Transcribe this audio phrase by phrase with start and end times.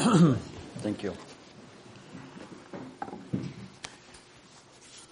[0.78, 1.14] thank you.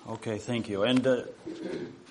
[0.08, 0.83] Okay, thank you.
[0.84, 1.22] And uh,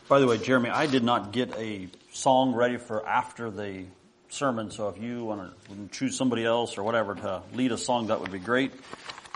[0.07, 3.85] by the way, Jeremy, I did not get a song ready for after the
[4.29, 8.07] sermon, so if you want to choose somebody else or whatever to lead a song,
[8.07, 8.71] that would be great.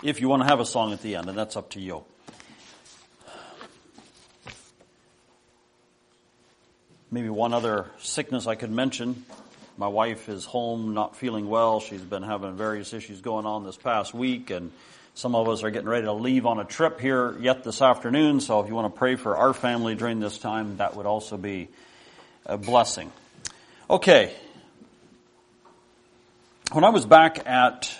[0.04, 2.04] If you want to have a song at the end, and that's up to you.
[7.10, 9.24] Maybe one other sickness I could mention.
[9.82, 11.80] My wife is home not feeling well.
[11.80, 14.70] She's been having various issues going on this past week and
[15.14, 18.38] some of us are getting ready to leave on a trip here yet this afternoon,
[18.38, 21.36] so if you want to pray for our family during this time, that would also
[21.36, 21.66] be
[22.46, 23.10] a blessing.
[23.90, 24.32] Okay.
[26.70, 27.92] When I was back at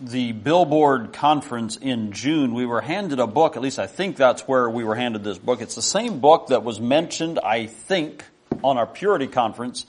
[0.00, 4.42] the Billboard conference in June, we were handed a book, at least I think that's
[4.48, 5.62] where we were handed this book.
[5.62, 8.24] It's the same book that was mentioned, I think,
[8.64, 9.86] on our Purity conference.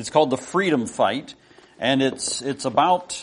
[0.00, 1.34] It's called The Freedom Fight,
[1.78, 3.22] and it's, it's about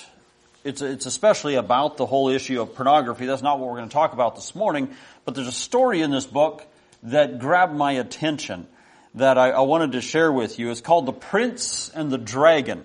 [0.63, 3.25] it's, it's especially about the whole issue of pornography.
[3.25, 4.89] That's not what we're going to talk about this morning,
[5.25, 6.63] but there's a story in this book
[7.03, 8.67] that grabbed my attention
[9.15, 10.69] that I, I wanted to share with you.
[10.69, 12.83] It's called The Prince and the Dragon.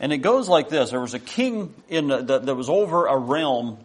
[0.00, 0.90] And it goes like this.
[0.90, 3.76] There was a king in uh, that, that was over a realm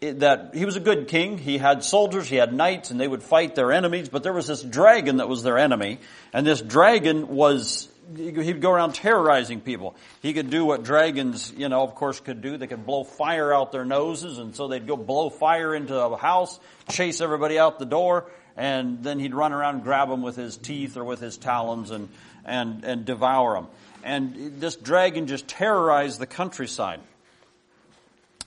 [0.00, 1.38] that he was a good king.
[1.38, 4.10] He had soldiers, he had knights, and they would fight their enemies.
[4.10, 5.98] But there was this dragon that was their enemy,
[6.32, 9.94] and this dragon was he'd go around terrorizing people.
[10.22, 12.56] He could do what dragons, you know, of course, could do.
[12.56, 16.16] They could blow fire out their noses, and so they'd go blow fire into a
[16.16, 16.58] house,
[16.90, 20.56] chase everybody out the door, and then he'd run around and grab them with his
[20.56, 22.08] teeth or with his talons and
[22.44, 23.68] and and devour them.
[24.02, 27.00] And this dragon just terrorized the countryside.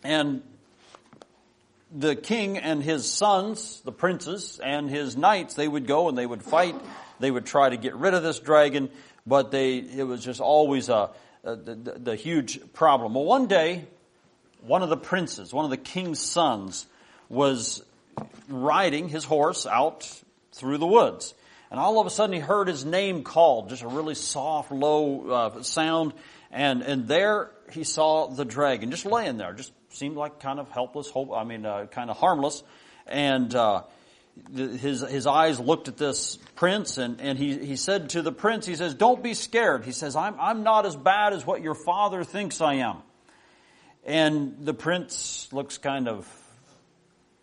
[0.03, 0.41] And
[1.93, 6.25] the king and his sons, the princes and his knights, they would go and they
[6.25, 6.75] would fight.
[7.19, 8.89] They would try to get rid of this dragon
[9.31, 11.09] but they, it was just always a,
[11.45, 13.13] a the, the huge problem.
[13.13, 13.85] Well, one day,
[14.59, 16.85] one of the princes, one of the king's sons,
[17.29, 17.81] was
[18.49, 21.33] riding his horse out through the woods.
[21.69, 25.29] And all of a sudden he heard his name called, just a really soft, low
[25.29, 26.11] uh, sound.
[26.51, 30.69] And, and there he saw the dragon just laying there, just seemed like kind of
[30.71, 32.63] helpless, hope, I mean, uh, kind of harmless.
[33.07, 33.83] And, uh,
[34.55, 38.65] his, his eyes looked at this prince and, and he, he said to the prince,
[38.65, 39.85] he says, don't be scared.
[39.85, 42.97] He says, I'm, I'm not as bad as what your father thinks I am.
[44.05, 46.27] And the prince looks kind of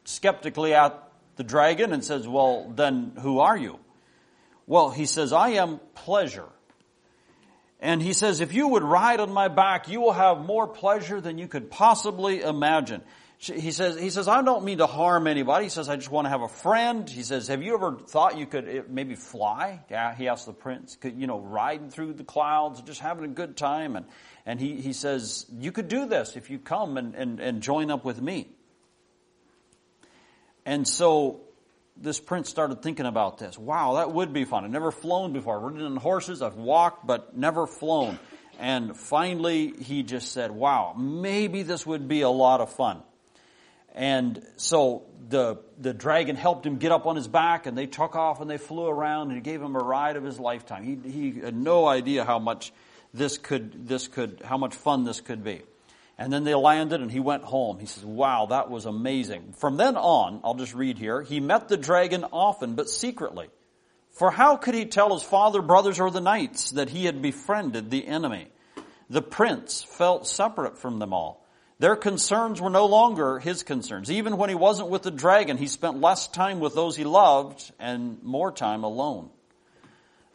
[0.04, 1.02] skeptically at
[1.36, 3.78] the dragon and says, well, then who are you?
[4.66, 6.48] Well, he says, I am pleasure.
[7.80, 11.20] And he says, if you would ride on my back, you will have more pleasure
[11.20, 13.02] than you could possibly imagine
[13.40, 15.66] he says, he says, I don't mean to harm anybody.
[15.66, 17.08] He says, I just want to have a friend.
[17.08, 19.80] He says, have you ever thought you could eh, maybe fly?
[19.88, 23.28] Yeah, he asked the prince, could, you know, riding through the clouds, just having a
[23.28, 23.94] good time.
[23.94, 24.06] And,
[24.44, 27.92] and he, he says, you could do this if you come and, and, and join
[27.92, 28.48] up with me.
[30.66, 31.42] And so
[31.96, 33.56] this prince started thinking about this.
[33.56, 34.64] Wow, that would be fun.
[34.64, 35.58] I've never flown before.
[35.58, 38.18] I've ridden on horses, I've walked, but never flown.
[38.58, 43.02] And finally, he just said, wow, maybe this would be a lot of fun.
[43.98, 48.14] And so the, the dragon helped him get up on his back and they took
[48.14, 50.84] off and they flew around and he gave him a ride of his lifetime.
[50.84, 52.72] He, he had no idea how much
[53.12, 55.62] this could, this could, how much fun this could be.
[56.16, 57.80] And then they landed and he went home.
[57.80, 59.54] He says, wow, that was amazing.
[59.58, 63.48] From then on, I'll just read here, he met the dragon often, but secretly.
[64.12, 67.90] For how could he tell his father, brothers, or the knights that he had befriended
[67.90, 68.46] the enemy?
[69.10, 71.44] The prince felt separate from them all.
[71.80, 74.10] Their concerns were no longer his concerns.
[74.10, 77.70] Even when he wasn't with the dragon, he spent less time with those he loved
[77.78, 79.30] and more time alone.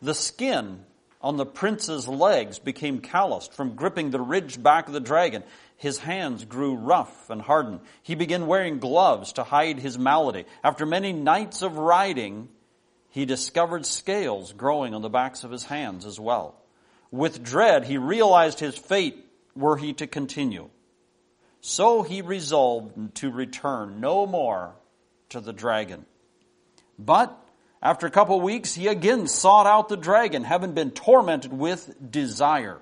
[0.01, 0.85] The skin
[1.21, 5.43] on the prince's legs became calloused from gripping the ridged back of the dragon.
[5.75, 7.81] His hands grew rough and hardened.
[8.03, 10.45] He began wearing gloves to hide his malady.
[10.63, 12.47] After many nights of riding,
[13.09, 16.55] he discovered scales growing on the backs of his hands as well.
[17.11, 20.69] With dread, he realized his fate were he to continue.
[21.65, 24.75] So he resolved to return no more
[25.29, 26.05] to the dragon.
[26.99, 27.33] But
[27.81, 32.11] after a couple of weeks, he again sought out the dragon, having been tormented with
[32.11, 32.81] desire.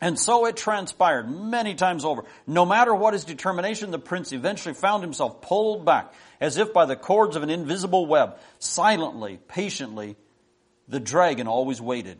[0.00, 2.24] And so it transpired many times over.
[2.46, 6.10] No matter what his determination, the prince eventually found himself pulled back,
[6.40, 8.38] as if by the cords of an invisible web.
[8.60, 10.16] Silently, patiently,
[10.88, 12.18] the dragon always waited.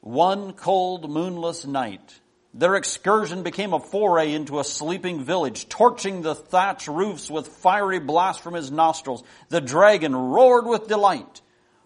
[0.00, 2.18] One cold, moonless night,
[2.56, 8.00] their excursion became a foray into a sleeping village, torching the thatch roofs with fiery
[8.00, 9.22] blasts from his nostrils.
[9.50, 11.42] The dragon roared with delight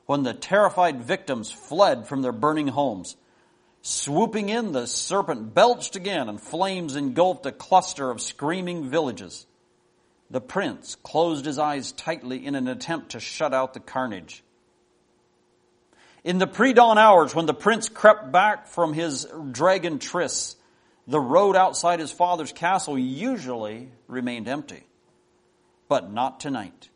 [0.07, 3.17] when the terrified victims fled from their burning homes.
[3.83, 9.47] Swooping in, the serpent belched again, and flames engulfed a cluster of screaming villages.
[10.31, 14.45] The prince closed his eyes tightly in an attempt to shut out the carnage.
[16.23, 20.55] In the pre-dawn hours, when the prince crept back from his dragon trysts,
[21.11, 24.85] the road outside his father's castle usually remained empty.
[25.89, 26.89] But not tonight.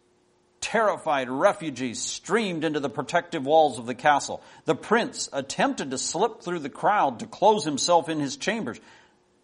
[0.60, 4.40] Terrified refugees streamed into the protective walls of the castle.
[4.66, 8.80] The prince attempted to slip through the crowd to close himself in his chambers,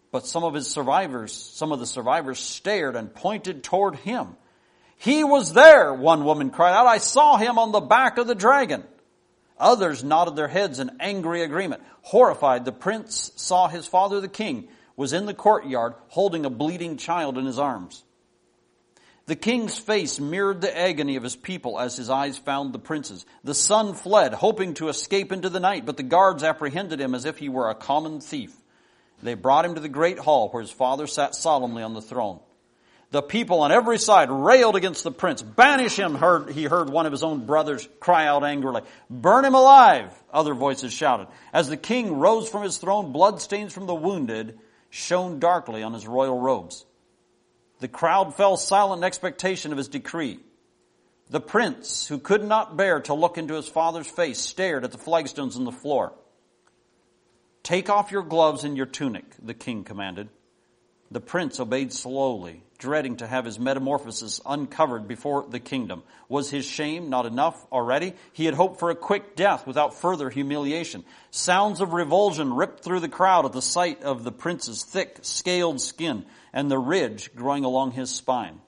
[0.09, 4.37] but some of his survivors, some of the survivors stared and pointed toward him.
[4.95, 6.87] He was there, one woman cried out.
[6.87, 8.85] I saw him on the back of the dragon.
[9.61, 11.83] Others nodded their heads in angry agreement.
[12.01, 14.67] Horrified, the prince saw his father, the king,
[14.97, 18.03] was in the courtyard holding a bleeding child in his arms.
[19.27, 23.25] The king's face mirrored the agony of his people as his eyes found the prince's.
[23.43, 27.25] The son fled, hoping to escape into the night, but the guards apprehended him as
[27.25, 28.53] if he were a common thief.
[29.21, 32.39] They brought him to the great hall where his father sat solemnly on the throne.
[33.11, 35.41] The people on every side railed against the prince.
[35.41, 38.83] Banish him, heard, he heard one of his own brothers cry out angrily.
[39.09, 41.27] Burn him alive, other voices shouted.
[41.51, 44.57] As the king rose from his throne, bloodstains from the wounded
[44.89, 46.85] shone darkly on his royal robes.
[47.79, 50.39] The crowd fell silent in expectation of his decree.
[51.29, 54.97] The prince, who could not bear to look into his father's face, stared at the
[54.97, 56.13] flagstones on the floor.
[57.63, 60.29] Take off your gloves and your tunic, the king commanded.
[61.11, 66.03] The prince obeyed slowly, dreading to have his metamorphosis uncovered before the kingdom.
[66.29, 68.13] Was his shame not enough already?
[68.31, 71.03] He had hoped for a quick death without further humiliation.
[71.29, 75.81] Sounds of revulsion ripped through the crowd at the sight of the prince's thick, scaled
[75.81, 78.61] skin and the ridge growing along his spine.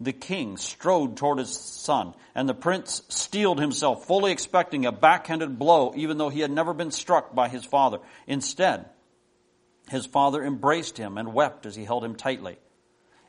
[0.00, 5.58] The king strode toward his son, and the prince steeled himself, fully expecting a backhanded
[5.58, 7.98] blow, even though he had never been struck by his father.
[8.26, 8.86] Instead,
[9.88, 12.58] his father embraced him and wept as he held him tightly.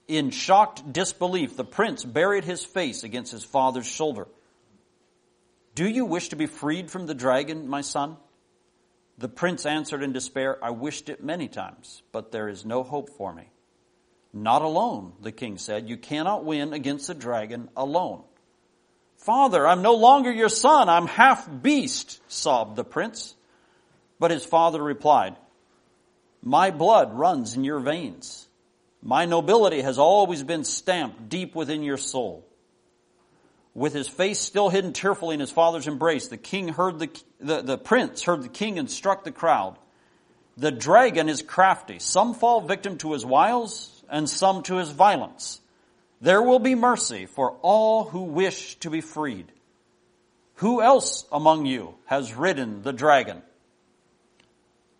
[0.07, 4.27] In shocked disbelief, the prince buried his face against his father's shoulder.
[5.73, 8.17] Do you wish to be freed from the dragon, my son?
[9.17, 13.09] The prince answered in despair, I wished it many times, but there is no hope
[13.17, 13.49] for me.
[14.33, 15.89] Not alone, the king said.
[15.89, 18.23] You cannot win against the dragon alone.
[19.17, 20.89] Father, I'm no longer your son.
[20.89, 23.33] I'm half beast, sobbed the prince.
[24.19, 25.37] But his father replied,
[26.45, 28.47] my blood runs in your veins.
[29.01, 32.45] My nobility has always been stamped deep within your soul.
[33.73, 37.09] With his face still hidden tearfully in his father's embrace, the king heard the,
[37.39, 39.77] the, the prince heard the king instruct the crowd.
[40.55, 41.99] The dragon is crafty.
[41.99, 45.59] Some fall victim to his wiles and some to his violence.
[46.21, 49.51] There will be mercy for all who wish to be freed.
[50.55, 53.41] Who else among you has ridden the dragon?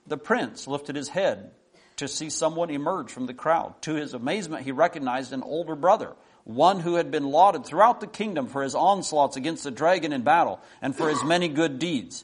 [0.07, 1.51] The prince lifted his head
[1.97, 3.81] to see someone emerge from the crowd.
[3.83, 6.13] To his amazement, he recognized an older brother,
[6.43, 10.21] one who had been lauded throughout the kingdom for his onslaughts against the dragon in
[10.21, 12.23] battle and for his many good deeds.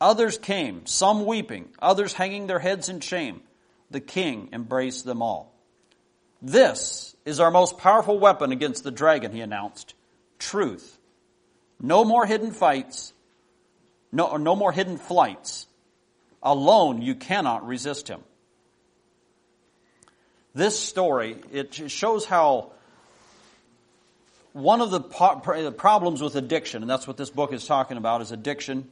[0.00, 3.40] Others came, some weeping, others hanging their heads in shame.
[3.90, 5.54] The king embraced them all.
[6.42, 9.94] This is our most powerful weapon against the dragon, he announced.
[10.38, 10.98] Truth.
[11.80, 13.12] No more hidden fights.
[14.10, 15.66] No, no more hidden flights.
[16.42, 18.20] Alone, you cannot resist him.
[20.54, 22.72] This story, it shows how
[24.52, 28.32] one of the problems with addiction, and that's what this book is talking about, is
[28.32, 28.90] addiction.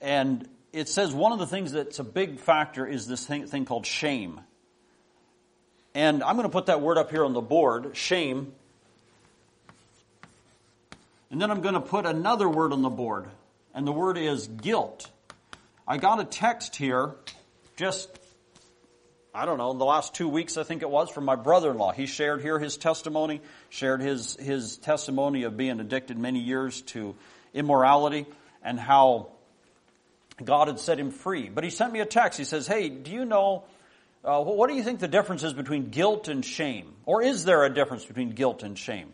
[0.00, 3.66] And it says one of the things that's a big factor is this thing, thing
[3.66, 4.40] called shame.
[5.94, 8.52] And I'm going to put that word up here on the board, shame.
[11.30, 13.28] And then I'm going to put another word on the board,
[13.74, 15.08] and the word is guilt.
[15.86, 17.14] I got a text here
[17.76, 18.08] just,
[19.34, 21.92] I don't know, in the last two weeks, I think it was, from my brother-in-law.
[21.92, 27.14] He shared here his testimony, shared his, his testimony of being addicted many years to
[27.52, 28.24] immorality
[28.62, 29.32] and how
[30.42, 31.50] God had set him free.
[31.50, 32.38] But he sent me a text.
[32.38, 33.64] He says, hey, do you know,
[34.24, 36.94] uh, what do you think the difference is between guilt and shame?
[37.04, 39.12] Or is there a difference between guilt and shame?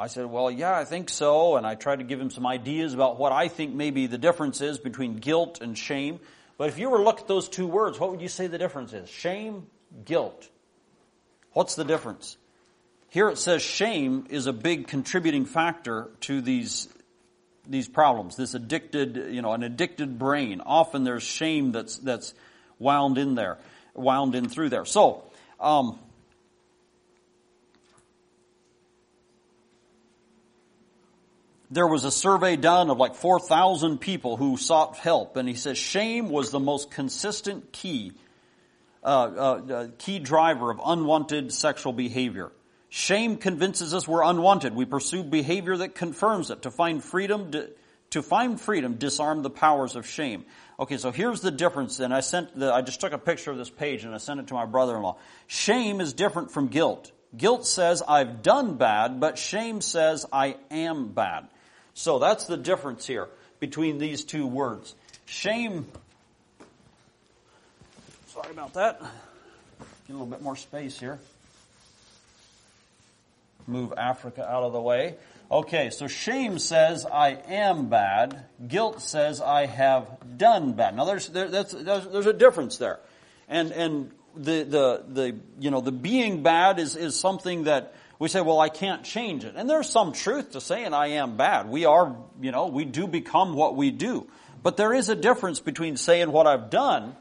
[0.00, 1.56] I said, well, yeah, I think so.
[1.56, 4.62] And I tried to give him some ideas about what I think maybe the difference
[4.62, 6.20] is between guilt and shame.
[6.56, 8.56] But if you were to look at those two words, what would you say the
[8.56, 9.10] difference is?
[9.10, 9.66] Shame,
[10.06, 10.48] guilt.
[11.52, 12.38] What's the difference?
[13.10, 16.88] Here it says shame is a big contributing factor to these
[17.68, 18.36] these problems.
[18.36, 20.62] This addicted, you know, an addicted brain.
[20.64, 22.32] Often there's shame that's that's
[22.78, 23.58] wound in there,
[23.94, 24.84] wound in through there.
[24.84, 25.24] So,
[25.58, 25.98] um,
[31.70, 35.78] there was a survey done of like 4,000 people who sought help, and he says
[35.78, 38.12] shame was the most consistent key,
[39.04, 42.50] uh, uh, uh, key driver of unwanted sexual behavior.
[42.88, 44.74] Shame convinces us we're unwanted.
[44.74, 46.62] We pursue behavior that confirms it.
[46.62, 47.52] To find freedom,
[48.10, 50.44] to find freedom, disarm the powers of shame.
[50.80, 52.00] Okay, so here's the difference.
[52.00, 54.40] And I sent the, I just took a picture of this page and I sent
[54.40, 55.18] it to my brother-in-law.
[55.46, 57.12] Shame is different from guilt.
[57.36, 61.46] Guilt says I've done bad, but shame says I am bad.
[62.00, 63.28] So that's the difference here
[63.58, 64.94] between these two words.
[65.26, 65.86] Shame,
[68.28, 69.02] sorry about that.
[69.02, 69.08] Get
[70.08, 71.18] a little bit more space here.
[73.66, 75.16] Move Africa out of the way.
[75.52, 78.46] Okay, so shame says I am bad.
[78.66, 80.06] Guilt says I have
[80.38, 80.96] done bad.
[80.96, 82.98] Now there's, there, there's, there's a difference there.
[83.46, 88.28] And, and the, the, the, you know, the being bad is, is something that we
[88.28, 89.54] say, well, I can't change it.
[89.56, 91.70] And there's some truth to saying I am bad.
[91.70, 94.28] We are, you know, we do become what we do.
[94.62, 97.16] But there is a difference between saying what I've done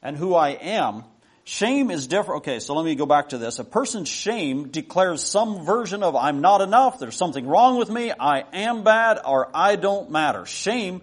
[0.00, 1.02] and who I am.
[1.42, 2.42] Shame is different.
[2.42, 3.58] Okay, so let me go back to this.
[3.58, 8.12] A person's shame declares some version of I'm not enough, there's something wrong with me,
[8.12, 10.46] I am bad, or I don't matter.
[10.46, 11.02] Shame,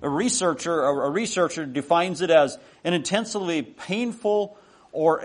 [0.00, 4.58] a researcher, a researcher defines it as an intensely painful
[4.92, 5.20] or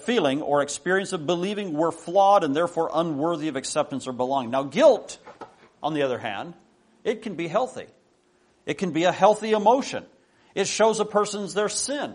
[0.00, 4.50] feeling or experience of believing we're flawed and therefore unworthy of acceptance or belonging.
[4.50, 5.18] Now guilt,
[5.82, 6.54] on the other hand,
[7.04, 7.86] it can be healthy.
[8.66, 10.04] It can be a healthy emotion.
[10.54, 12.14] It shows a person's their sin.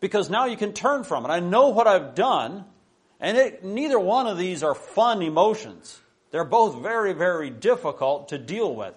[0.00, 1.28] Because now you can turn from it.
[1.28, 2.64] I know what I've done,
[3.18, 6.00] and it, neither one of these are fun emotions.
[6.30, 8.94] They're both very, very difficult to deal with.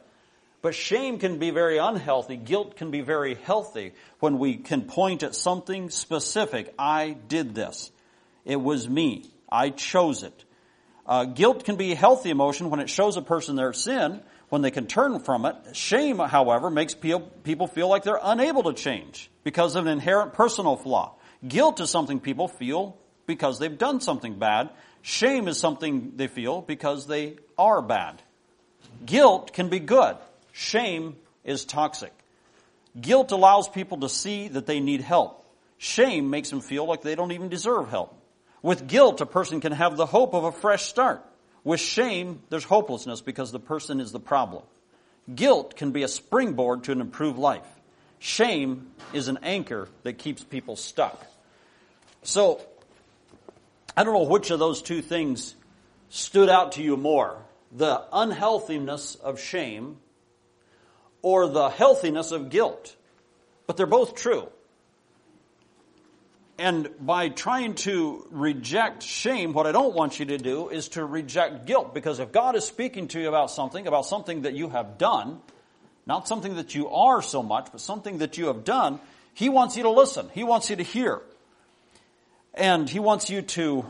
[0.63, 2.37] But shame can be very unhealthy.
[2.37, 3.91] Guilt can be very healthy
[4.21, 6.73] when we can point at something specific.
[6.79, 7.91] I did this.
[8.45, 9.29] It was me.
[9.51, 10.45] I chose it.
[11.05, 14.61] Uh, guilt can be a healthy emotion when it shows a person their sin, when
[14.61, 15.57] they can turn from it.
[15.73, 20.77] Shame, however, makes people feel like they're unable to change because of an inherent personal
[20.77, 21.15] flaw.
[21.45, 24.69] Guilt is something people feel because they've done something bad.
[25.01, 28.21] Shame is something they feel because they are bad.
[29.05, 30.15] Guilt can be good.
[30.53, 32.13] Shame is toxic.
[32.99, 35.45] Guilt allows people to see that they need help.
[35.77, 38.17] Shame makes them feel like they don't even deserve help.
[38.61, 41.25] With guilt, a person can have the hope of a fresh start.
[41.63, 44.63] With shame, there's hopelessness because the person is the problem.
[45.33, 47.67] Guilt can be a springboard to an improved life.
[48.19, 51.25] Shame is an anchor that keeps people stuck.
[52.21, 52.61] So,
[53.97, 55.55] I don't know which of those two things
[56.09, 57.37] stood out to you more.
[57.71, 59.97] The unhealthiness of shame
[61.23, 62.95] or the healthiness of guilt.
[63.65, 64.49] But they're both true.
[66.59, 71.03] And by trying to reject shame, what I don't want you to do is to
[71.03, 71.95] reject guilt.
[71.95, 75.41] Because if God is speaking to you about something, about something that you have done,
[76.05, 78.99] not something that you are so much, but something that you have done,
[79.33, 80.29] He wants you to listen.
[80.33, 81.21] He wants you to hear.
[82.53, 83.85] And He wants you to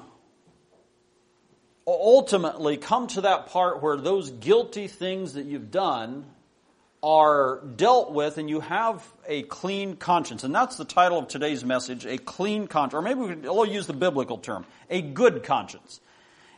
[1.86, 6.26] ultimately come to that part where those guilty things that you've done
[7.04, 10.46] are dealt with and you have a clean conscience.
[10.46, 12.94] And that's the title of today's message, a clean conscience.
[12.94, 16.00] Or maybe we'll use the biblical term, a good conscience.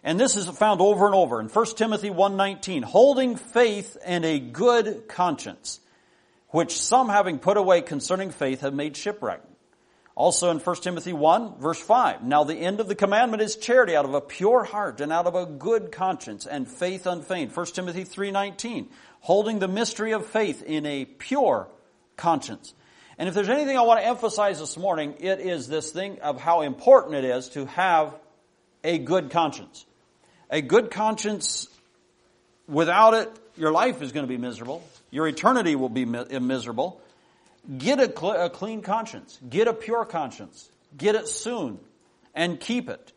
[0.04, 4.40] And this is found over and over in 1 Timothy 1.19, holding faith and a
[4.40, 5.80] good conscience,
[6.50, 9.42] which some having put away concerning faith have made shipwreck.
[10.14, 13.98] Also in 1 Timothy 1 verse 5, now the end of the commandment is charity
[13.98, 17.54] out of a pure heart and out of a good conscience and faith unfeigned.
[17.54, 18.88] 1 Timothy 3.19,
[19.26, 21.68] holding the mystery of faith in a pure
[22.16, 22.76] conscience.
[23.18, 26.40] And if there's anything I want to emphasize this morning, it is this thing of
[26.40, 28.14] how important it is to have
[28.84, 29.84] a good conscience.
[30.52, 31.68] A good conscience,
[32.68, 34.84] without it, your life is going to be miserable.
[35.10, 37.02] Your eternity will be miserable.
[37.80, 39.40] Get a, cl- a clean conscience.
[39.50, 40.70] Get a pure conscience.
[40.96, 41.80] Get it soon
[42.36, 43.12] and keep it.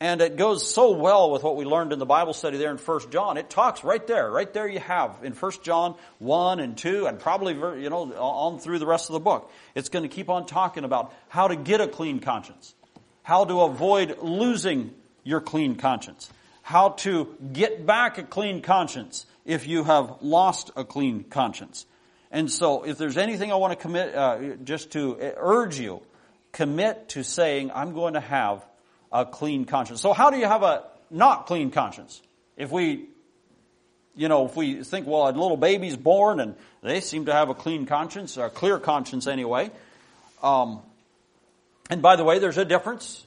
[0.00, 2.78] And it goes so well with what we learned in the Bible study there in
[2.78, 3.36] 1 John.
[3.36, 4.30] It talks right there.
[4.30, 8.60] Right there you have in 1 John 1 and 2 and probably, you know, on
[8.60, 9.50] through the rest of the book.
[9.74, 12.74] It's going to keep on talking about how to get a clean conscience.
[13.24, 16.30] How to avoid losing your clean conscience.
[16.62, 21.86] How to get back a clean conscience if you have lost a clean conscience.
[22.30, 26.02] And so if there's anything I want to commit, uh, just to urge you,
[26.52, 28.64] commit to saying, I'm going to have
[29.12, 30.00] a clean conscience.
[30.00, 32.20] So how do you have a not clean conscience?
[32.56, 33.06] If we,
[34.16, 37.48] you know, if we think, well, a little baby's born and they seem to have
[37.48, 39.70] a clean conscience, or a clear conscience anyway.
[40.42, 40.80] Um,
[41.90, 43.24] and by the way, there's a difference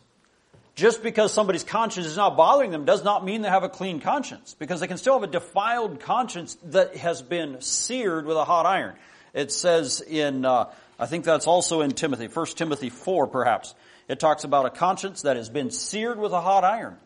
[0.75, 3.99] just because somebody's conscience is not bothering them does not mean they have a clean
[3.99, 8.45] conscience because they can still have a defiled conscience that has been seared with a
[8.45, 8.95] hot iron.
[9.33, 13.75] It says in, uh, I think that's also in Timothy, 1 Timothy 4 perhaps.
[14.07, 16.97] It talks about a conscience that has been seared with a hot iron.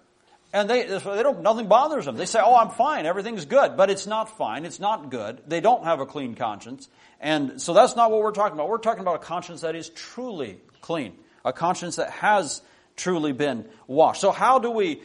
[0.54, 2.16] And they, they don't, nothing bothers them.
[2.16, 3.76] They say, oh, I'm fine, everything's good.
[3.76, 5.42] But it's not fine, it's not good.
[5.48, 6.88] They don't have a clean conscience.
[7.20, 8.70] And so that's not what we're talking about.
[8.70, 11.14] We're talking about a conscience that is truly clean.
[11.44, 12.62] A conscience that has
[12.96, 14.22] truly been washed.
[14.22, 15.02] So how do we,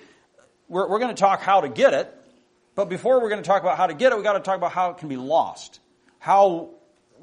[0.68, 2.14] we're, we're going to talk how to get it,
[2.74, 4.56] but before we're going to talk about how to get it, we've got to talk
[4.56, 5.80] about how it can be lost.
[6.18, 6.70] How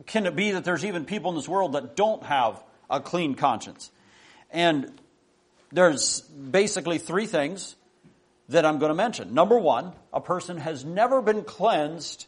[0.05, 3.35] can it be that there's even people in this world that don't have a clean
[3.35, 3.89] conscience?
[4.51, 4.91] And
[5.71, 7.75] there's basically three things
[8.49, 9.33] that I'm going to mention.
[9.33, 12.27] Number one, a person has never been cleansed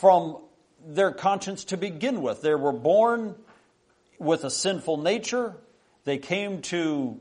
[0.00, 0.38] from
[0.86, 2.42] their conscience to begin with.
[2.42, 3.34] They were born
[4.18, 5.56] with a sinful nature.
[6.04, 7.20] They came to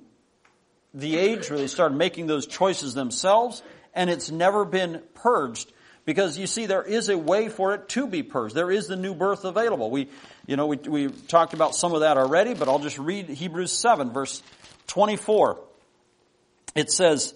[0.93, 3.61] the age where they started making those choices themselves,
[3.93, 5.71] and it's never been purged
[6.09, 8.55] because you see there is a way for it to be purged.
[8.55, 9.91] There is the new birth available.
[9.91, 10.09] We,
[10.47, 13.71] you know, we, we talked about some of that already, but I'll just read Hebrews
[13.71, 14.41] 7 verse
[14.87, 15.59] 24.
[16.73, 17.35] It says,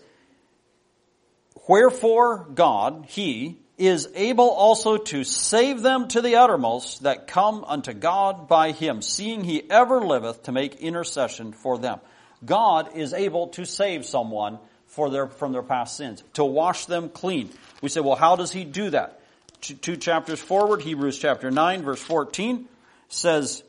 [1.68, 7.94] Wherefore God, He, is able also to save them to the uttermost that come unto
[7.94, 12.00] God by Him, seeing He ever liveth to make intercession for them.
[12.44, 14.58] God is able to save someone
[14.93, 17.50] for their, from their past sins, to wash them clean.
[17.81, 19.19] We say, well, how does He do that?
[19.59, 22.65] Two, chapters forward, Hebrews chapter 9 verse 14
[23.07, 23.63] says,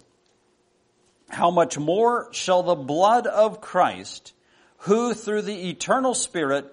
[1.28, 4.34] How much more shall the blood of Christ,
[4.78, 6.70] who through the eternal Spirit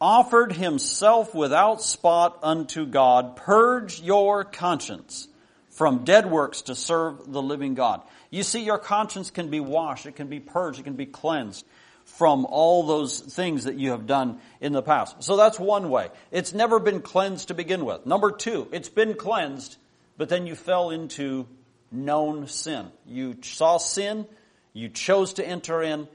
[0.00, 5.26] offered himself without spot unto God, purge your conscience
[5.70, 8.02] from dead works to serve the living God.
[8.30, 11.66] You see, your conscience can be washed, it can be purged, it can be cleansed
[12.20, 15.22] from all those things that you have done in the past.
[15.22, 16.10] So that's one way.
[16.30, 18.04] It's never been cleansed to begin with.
[18.04, 19.78] Number two, it's been cleansed,
[20.18, 21.48] but then you fell into
[21.90, 22.88] known sin.
[23.06, 24.26] You saw sin,
[24.74, 26.08] you chose to enter in,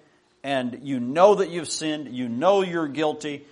[0.43, 3.43] and you know that you've sinned, you know you're guilty,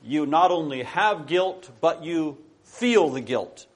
[0.00, 3.66] you not only have guilt, but you feel the guilt.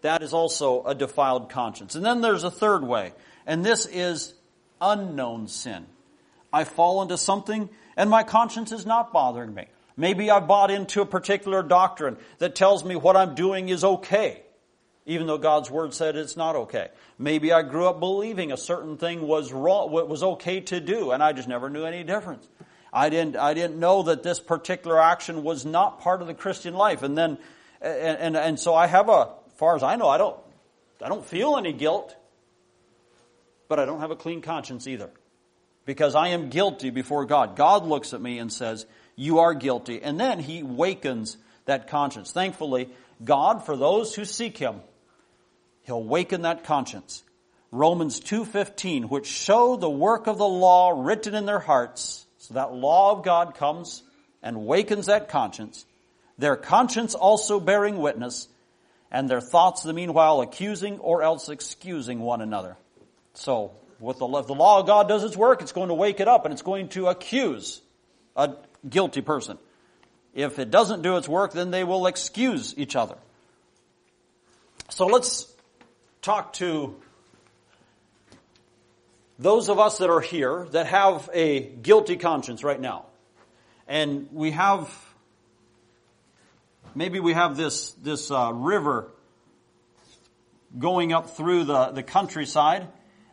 [0.00, 1.94] That is also a defiled conscience.
[1.94, 3.12] And then there's a third way,
[3.46, 4.34] and this is
[4.80, 5.86] unknown sin.
[6.52, 9.66] I fall into something and my conscience is not bothering me.
[9.96, 14.42] Maybe I bought into a particular doctrine that tells me what I'm doing is okay,
[15.04, 16.88] even though God's word said it's not okay.
[17.18, 21.22] Maybe I grew up believing a certain thing was wrong, was okay to do, and
[21.22, 22.48] I just never knew any difference.
[22.92, 26.74] I didn't, I didn't know that this particular action was not part of the Christian
[26.74, 27.02] life.
[27.02, 27.36] And then,
[27.82, 30.36] and, and, and so I have a, as far as I know, I don't,
[31.02, 32.16] I don't feel any guilt,
[33.68, 35.10] but I don't have a clean conscience either.
[35.86, 37.56] Because I am guilty before God.
[37.56, 38.86] God looks at me and says,
[39.20, 40.02] you are guilty.
[40.02, 42.32] And then He wakens that conscience.
[42.32, 42.88] Thankfully,
[43.22, 44.80] God, for those who seek Him,
[45.82, 47.22] He'll waken that conscience.
[47.70, 52.72] Romans 2.15, which show the work of the law written in their hearts, so that
[52.72, 54.02] law of God comes
[54.42, 55.84] and wakens that conscience,
[56.38, 58.48] their conscience also bearing witness,
[59.10, 62.76] and their thoughts the meanwhile accusing or else excusing one another.
[63.34, 66.20] So, what the, if the law of God does its work, it's going to wake
[66.20, 67.80] it up and it's going to accuse
[68.34, 68.54] a
[68.88, 69.58] guilty person.
[70.34, 73.16] If it doesn't do its work, then they will excuse each other.
[74.88, 75.52] So let's
[76.22, 76.96] talk to
[79.38, 83.06] those of us that are here that have a guilty conscience right now,
[83.88, 84.92] and we have,
[86.94, 89.08] maybe we have this, this uh, river
[90.78, 92.86] going up through the, the countryside,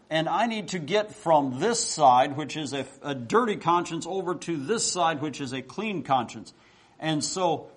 [0.10, 4.36] and I need to get from this side, which is a, a dirty conscience, over
[4.36, 6.54] to this side, which is a clean conscience.
[7.00, 7.70] And so,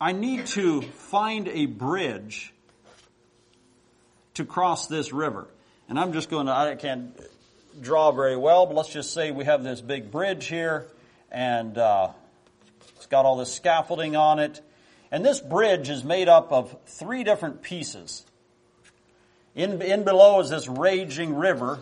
[0.00, 2.52] I need to find a bridge
[4.34, 5.46] to cross this river.
[5.88, 7.18] And I'm just going to, I can't
[7.80, 10.86] draw very well, but let's just say we have this big bridge here
[11.30, 12.10] and uh,
[12.96, 14.60] it's got all this scaffolding on it.
[15.10, 18.24] And this bridge is made up of three different pieces.
[19.54, 21.80] In, in below is this raging river,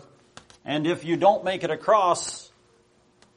[0.63, 2.51] and if you don't make it across,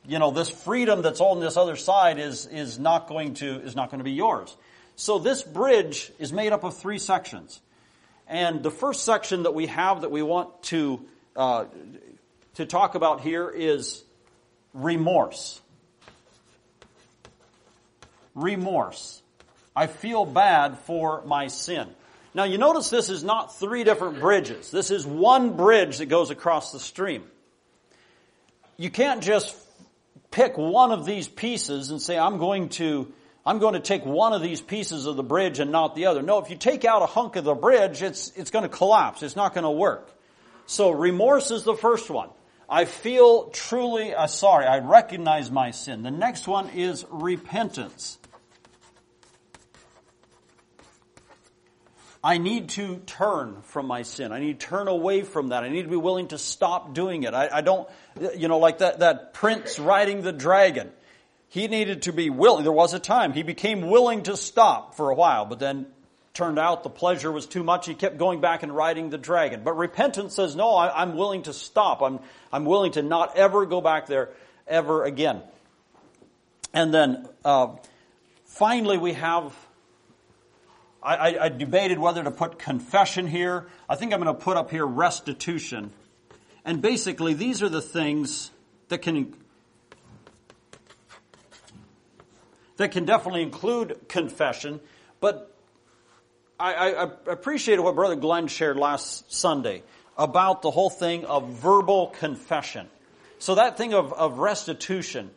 [0.07, 3.75] you know, this freedom that's on this other side is, is not going to, is
[3.75, 4.55] not going to be yours.
[4.95, 7.61] So this bridge is made up of three sections.
[8.29, 11.01] And the first section that we have that we want to,
[11.35, 11.65] uh,
[12.55, 14.05] to talk about here is
[14.75, 15.61] remorse.
[18.35, 19.23] Remorse.
[19.75, 21.89] I feel bad for my sin.
[22.37, 24.71] Now you notice this is not three different bridges.
[24.71, 27.25] This is one bridge that goes across the stream.
[28.77, 29.57] You can't just
[30.31, 33.11] pick one of these pieces and say, I'm going to,
[33.47, 36.21] I'm going to take one of these pieces of the bridge and not the other.
[36.21, 39.23] No, if you take out a hunk of the bridge, it's, it's going to collapse.
[39.23, 40.07] It's not going to work.
[40.67, 42.29] So remorse is the first one.
[42.69, 44.67] I feel truly uh, sorry.
[44.67, 46.03] I recognize my sin.
[46.03, 48.19] The next one is repentance.
[52.27, 54.33] I need to turn from my sin.
[54.33, 55.63] I need to turn away from that.
[55.63, 57.33] I need to be willing to stop doing it.
[57.35, 57.89] I, I don't,
[58.37, 60.91] you know, like that, that prince riding the dragon.
[61.51, 62.65] He needed to be willing.
[62.65, 65.87] There was a time he became willing to stop for a while, but then
[66.35, 67.87] turned out the pleasure was too much.
[67.87, 69.63] He kept going back and riding the dragon.
[69.63, 72.03] But repentance says, no, I, am willing to stop.
[72.03, 72.19] I'm,
[72.53, 74.31] I'm willing to not ever go back there
[74.67, 75.43] ever again.
[76.75, 77.77] And then, uh,
[78.47, 79.55] finally we have,
[81.07, 83.69] I, I, I debated whether to put confession here.
[83.89, 85.93] I think I'm going to put up here restitution.
[86.65, 88.51] And basically, these are the things
[88.89, 89.35] that can
[92.77, 94.81] that can definitely include confession,
[95.21, 95.51] but
[96.61, 99.83] I, I, appreciated what Brother Glenn shared last Sunday
[100.19, 102.89] about the whole thing of verbal confession.
[103.39, 105.31] So that thing of, of restitution,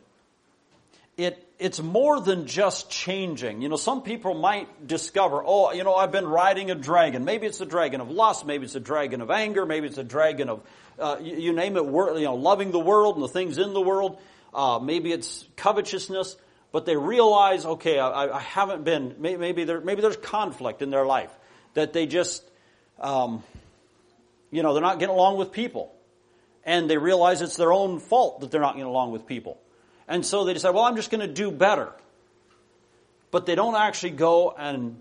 [1.24, 3.62] it, it's more than just changing.
[3.62, 7.24] You know, some people might discover, oh, you know, I've been riding a dragon.
[7.24, 10.04] Maybe it's a dragon of lust, maybe it's a dragon of anger, maybe it's a
[10.04, 10.62] dragon of,
[10.98, 13.80] uh, you, you, name it, you know, loving the world and the things in the
[13.80, 14.18] world.
[14.52, 16.36] Uh, maybe it's covetousness
[16.72, 21.04] but they realize, okay, I, I haven't been, maybe, there, maybe there's conflict in their
[21.04, 21.30] life,
[21.74, 22.44] that they just,
[23.00, 23.42] um,
[24.50, 25.92] you know, they're not getting along with people.
[26.64, 29.58] And they realize it's their own fault that they're not getting along with people.
[30.10, 31.92] And so they decide, well, I'm just going to do better.
[33.30, 35.00] But they don't actually go and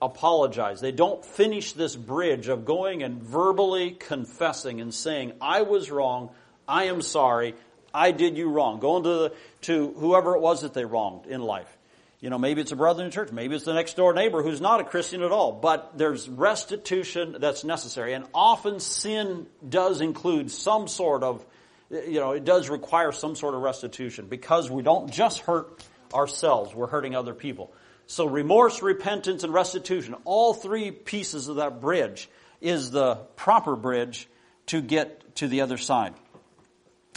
[0.00, 0.80] apologize.
[0.80, 6.30] They don't finish this bridge of going and verbally confessing and saying, I was wrong,
[6.68, 7.56] I am sorry,
[7.92, 8.78] I did you wrong.
[8.78, 11.76] Going to, the, to whoever it was that they wronged in life.
[12.20, 13.32] You know, maybe it's a brother in church.
[13.32, 15.50] Maybe it's the next door neighbor who's not a Christian at all.
[15.50, 18.14] But there's restitution that's necessary.
[18.14, 21.44] And often sin does include some sort of,
[21.90, 26.74] you know, it does require some sort of restitution because we don't just hurt ourselves.
[26.74, 27.72] We're hurting other people.
[28.06, 32.28] So remorse, repentance, and restitution, all three pieces of that bridge
[32.60, 34.28] is the proper bridge
[34.66, 36.14] to get to the other side.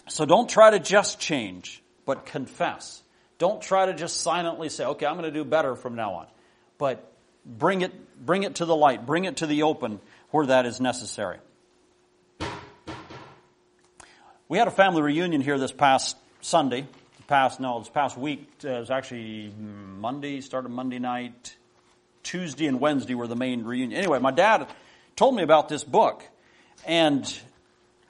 [0.10, 3.02] So don't try to just change, but confess.
[3.38, 6.28] Don't try to just silently say, okay, I'm going to do better from now on.
[6.78, 7.12] But
[7.46, 10.00] bring it, bring it to the light, bring it to the open
[10.32, 11.40] where that is necessary.
[14.50, 16.88] We had a family reunion here this past Sunday.
[17.28, 21.58] Past, no, this past week, uh, it was actually Monday, started Monday night.
[22.24, 24.00] Tuesday and Wednesday were the main reunion.
[24.00, 24.70] Anyway, my dad
[25.18, 26.24] told me about this book.
[26.86, 27.26] And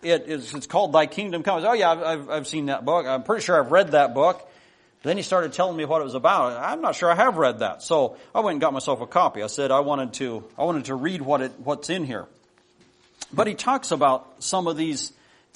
[0.04, 1.66] it is, it's called Thy Kingdom Come.
[1.66, 3.08] oh yeah, I've, I've seen that book.
[3.08, 4.48] I'm pretty sure I've read that book.
[5.02, 6.56] Then he started telling me what it was about.
[6.56, 7.82] I'm not sure I have read that.
[7.82, 9.42] So I went and got myself a copy.
[9.42, 12.28] I said I wanted to, I wanted to read what it, what's in here.
[13.34, 15.14] But he talks about some of these,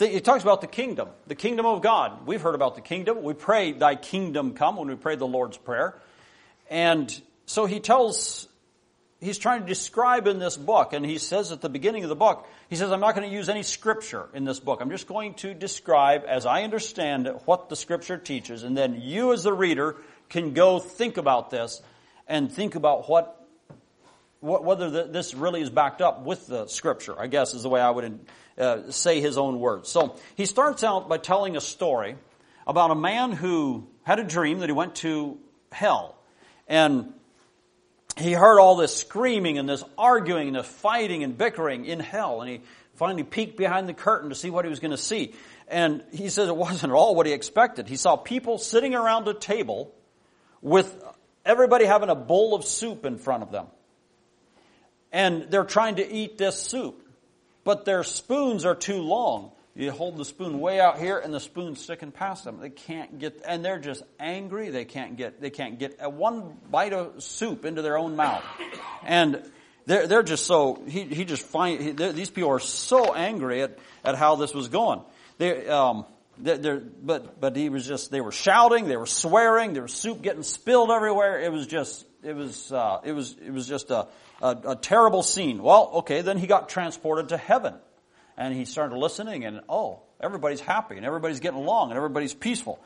[0.07, 2.25] he talks about the kingdom, the kingdom of God.
[2.25, 3.23] We've heard about the kingdom.
[3.23, 5.99] We pray thy kingdom come when we pray the Lord's Prayer.
[6.69, 8.47] And so he tells
[9.19, 12.15] he's trying to describe in this book, and he says at the beginning of the
[12.15, 14.81] book, he says, I'm not going to use any scripture in this book.
[14.81, 18.99] I'm just going to describe, as I understand it, what the scripture teaches, and then
[19.01, 19.97] you as the reader
[20.29, 21.81] can go think about this
[22.27, 23.40] and think about what,
[24.41, 27.79] whether the, this really is backed up with the scripture, I guess is the way
[27.79, 28.19] I would
[28.57, 29.89] uh, say his own words.
[29.89, 32.15] So he starts out by telling a story
[32.65, 35.37] about a man who had a dream that he went to
[35.71, 36.17] hell.
[36.67, 37.13] And
[38.17, 42.41] he heard all this screaming and this arguing and this fighting and bickering in hell.
[42.41, 42.61] And he
[42.95, 45.35] finally peeked behind the curtain to see what he was going to see.
[45.67, 47.87] And he says it wasn't at all what he expected.
[47.87, 49.93] He saw people sitting around a table
[50.61, 50.95] with
[51.45, 53.67] everybody having a bowl of soup in front of them.
[55.11, 57.05] And they're trying to eat this soup.
[57.63, 59.51] But their spoons are too long.
[59.75, 62.59] You hold the spoon way out here and the spoon's sticking past them.
[62.59, 64.69] They can't get, and they're just angry.
[64.69, 68.43] They can't get, they can't get one bite of soup into their own mouth.
[69.05, 69.41] And
[69.85, 73.79] they're, they're just so, he, he just find, he, these people are so angry at,
[74.03, 75.01] at how this was going.
[75.37, 76.05] They, um,
[76.37, 80.21] they're, but, but he was just, they were shouting, they were swearing, there was soup
[80.21, 81.39] getting spilled everywhere.
[81.39, 84.07] It was just, it was, uh, it was, it was just a,
[84.41, 85.61] a, a terrible scene.
[85.61, 87.75] Well, okay, then he got transported to heaven
[88.37, 92.83] and he started listening and oh, everybody's happy and everybody's getting along and everybody's peaceful.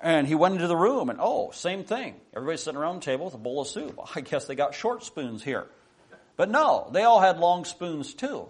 [0.00, 2.14] And he went into the room and oh, same thing.
[2.34, 3.98] Everybody's sitting around the table with a bowl of soup.
[4.16, 5.66] I guess they got short spoons here.
[6.36, 8.48] But no, they all had long spoons too.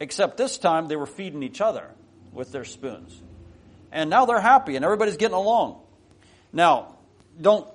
[0.00, 1.90] Except this time they were feeding each other
[2.32, 3.20] with their spoons.
[3.90, 5.80] and now they're happy and everybody's getting along.
[6.52, 6.96] Now,
[7.40, 7.66] don't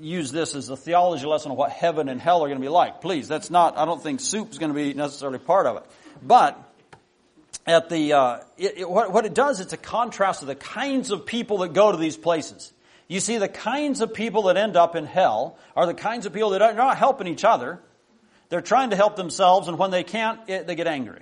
[0.00, 2.68] use this as a theology lesson of what heaven and hell are going to be
[2.68, 3.00] like.
[3.00, 5.84] Please, that's not, I don't think soup's going to be necessarily part of it.
[6.22, 6.58] But,
[7.66, 11.10] at the, uh, it, it, what, what it does, it's a contrast to the kinds
[11.10, 12.72] of people that go to these places.
[13.08, 16.32] You see, the kinds of people that end up in hell are the kinds of
[16.32, 17.80] people that are not helping each other.
[18.48, 21.20] They're trying to help themselves, and when they can't, it, they get angry.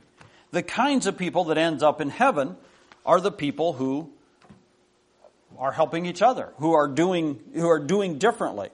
[0.51, 2.57] The kinds of people that ends up in heaven
[3.05, 4.11] are the people who
[5.59, 8.71] are helping each other, who are doing, who are doing differently.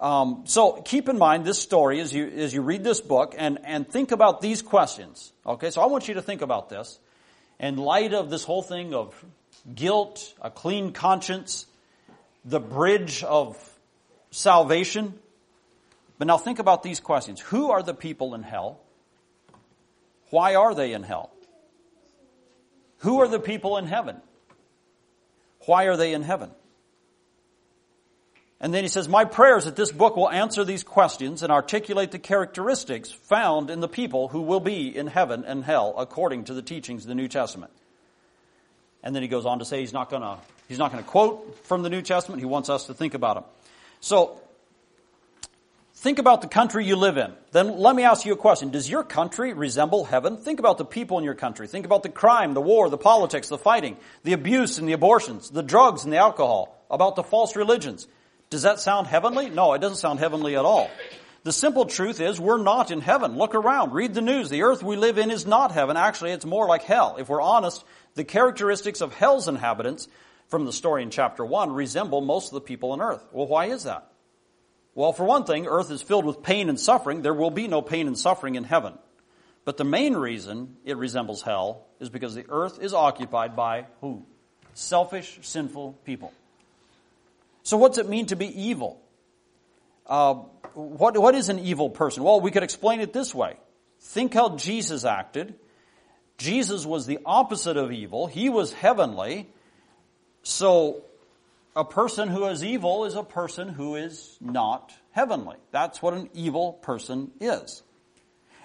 [0.00, 3.58] Um, so keep in mind this story as you, as you read this book and,
[3.64, 5.32] and think about these questions.
[5.46, 6.98] Okay, so I want you to think about this
[7.58, 9.24] in light of this whole thing of
[9.74, 11.66] guilt, a clean conscience,
[12.44, 13.56] the bridge of
[14.30, 15.14] salvation.
[16.18, 17.40] But now think about these questions.
[17.40, 18.80] Who are the people in hell?
[20.30, 21.30] Why are they in hell?
[22.98, 24.20] Who are the people in heaven?
[25.66, 26.50] Why are they in heaven?
[28.60, 31.52] And then he says, My prayer is that this book will answer these questions and
[31.52, 36.44] articulate the characteristics found in the people who will be in heaven and hell according
[36.44, 37.72] to the teachings of the New Testament.
[39.02, 41.82] And then he goes on to say he's not gonna, he's not gonna quote from
[41.82, 42.40] the New Testament.
[42.40, 43.44] He wants us to think about them.
[44.00, 44.40] So,
[45.96, 47.32] think about the country you live in.
[47.52, 48.70] Then let me ask you a question.
[48.70, 50.36] Does your country resemble heaven?
[50.36, 51.66] Think about the people in your country.
[51.66, 55.50] Think about the crime, the war, the politics, the fighting, the abuse and the abortions,
[55.50, 58.06] the drugs and the alcohol, about the false religions.
[58.50, 59.50] Does that sound heavenly?
[59.50, 60.88] No, it doesn't sound heavenly at all.
[61.42, 63.36] The simple truth is we're not in heaven.
[63.36, 63.92] Look around.
[63.92, 64.50] Read the news.
[64.50, 65.96] The earth we live in is not heaven.
[65.96, 67.16] Actually, it's more like hell.
[67.18, 70.08] If we're honest, the characteristics of hell's inhabitants
[70.48, 73.24] from the story in chapter 1 resemble most of the people on earth.
[73.32, 74.10] Well, why is that?
[74.96, 77.20] Well, for one thing, earth is filled with pain and suffering.
[77.20, 78.94] There will be no pain and suffering in heaven.
[79.66, 84.24] But the main reason it resembles hell is because the earth is occupied by who?
[84.72, 86.32] Selfish, sinful people.
[87.62, 88.98] So what's it mean to be evil?
[90.06, 90.34] Uh,
[90.72, 92.22] what, what is an evil person?
[92.22, 93.58] Well, we could explain it this way.
[94.00, 95.56] Think how Jesus acted.
[96.38, 98.28] Jesus was the opposite of evil.
[98.28, 99.50] He was heavenly.
[100.42, 101.02] So
[101.76, 105.56] a person who is evil is a person who is not heavenly.
[105.70, 107.82] That's what an evil person is.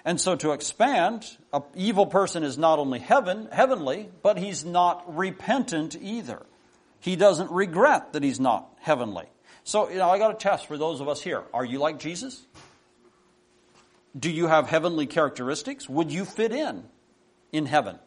[0.04, 5.16] And so to expand, an evil person is not only heaven, heavenly, but he's not
[5.16, 6.44] repentant either.
[7.00, 9.26] He doesn't regret that he's not heavenly.
[9.62, 11.44] So, you know, I got a test for those of us here.
[11.52, 12.44] Are you like Jesus?
[14.18, 15.88] Do you have heavenly characteristics?
[15.88, 16.84] Would you fit in
[17.52, 17.98] in heaven?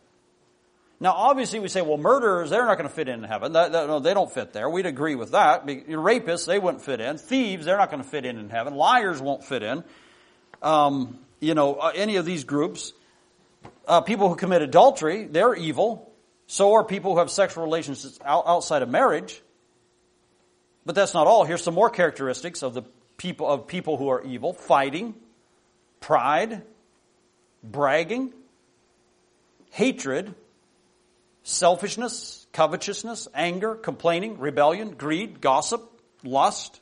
[0.99, 3.53] Now, obviously, we say, well, murderers, they're not going to fit in heaven.
[3.53, 4.69] That, that, no, they don't fit there.
[4.69, 5.65] We'd agree with that.
[5.65, 7.17] Rapists, they wouldn't fit in.
[7.17, 8.75] Thieves, they're not going to fit in in heaven.
[8.75, 9.83] Liars won't fit in.
[10.61, 12.93] Um, you know, uh, any of these groups.
[13.87, 16.11] Uh, people who commit adultery, they're evil.
[16.47, 19.41] So are people who have sexual relationships outside of marriage.
[20.85, 21.43] But that's not all.
[21.43, 22.83] Here's some more characteristics of the
[23.17, 25.15] people of people who are evil: fighting,
[25.99, 26.61] pride,
[27.63, 28.33] bragging,
[29.71, 30.35] hatred,
[31.45, 35.81] selfishness, covetousness, anger, complaining, rebellion, greed, gossip,
[36.23, 36.81] lust.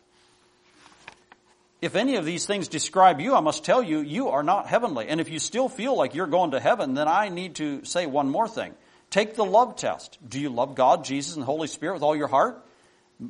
[1.81, 5.09] If any of these things describe you, I must tell you, you are not heavenly.
[5.09, 8.05] And if you still feel like you're going to heaven, then I need to say
[8.05, 8.73] one more thing.
[9.09, 10.17] Take the love test.
[10.25, 12.65] Do you love God, Jesus, and the Holy Spirit with all your heart?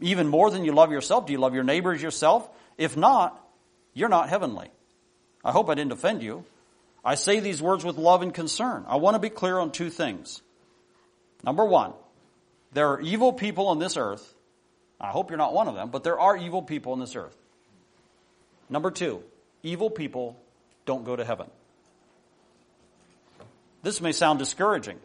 [0.02, 1.26] Even more than you love yourself?
[1.26, 2.48] Do you love your neighbors yourself?
[2.78, 3.44] If not,
[3.96, 4.70] you're not heavenly.
[5.44, 6.46] I hope I didn't offend you.
[7.04, 8.86] I say these words with love and concern.
[8.88, 10.44] I want to be clear on two things.
[11.44, 11.94] Number one,
[12.72, 14.34] there are evil people on this earth.
[15.00, 17.36] I hope you're not one of them, but there are evil people on this earth.
[18.70, 19.22] Number two,
[19.62, 20.40] evil people
[20.86, 21.48] don't go to heaven.
[23.82, 25.00] This may sound discouraging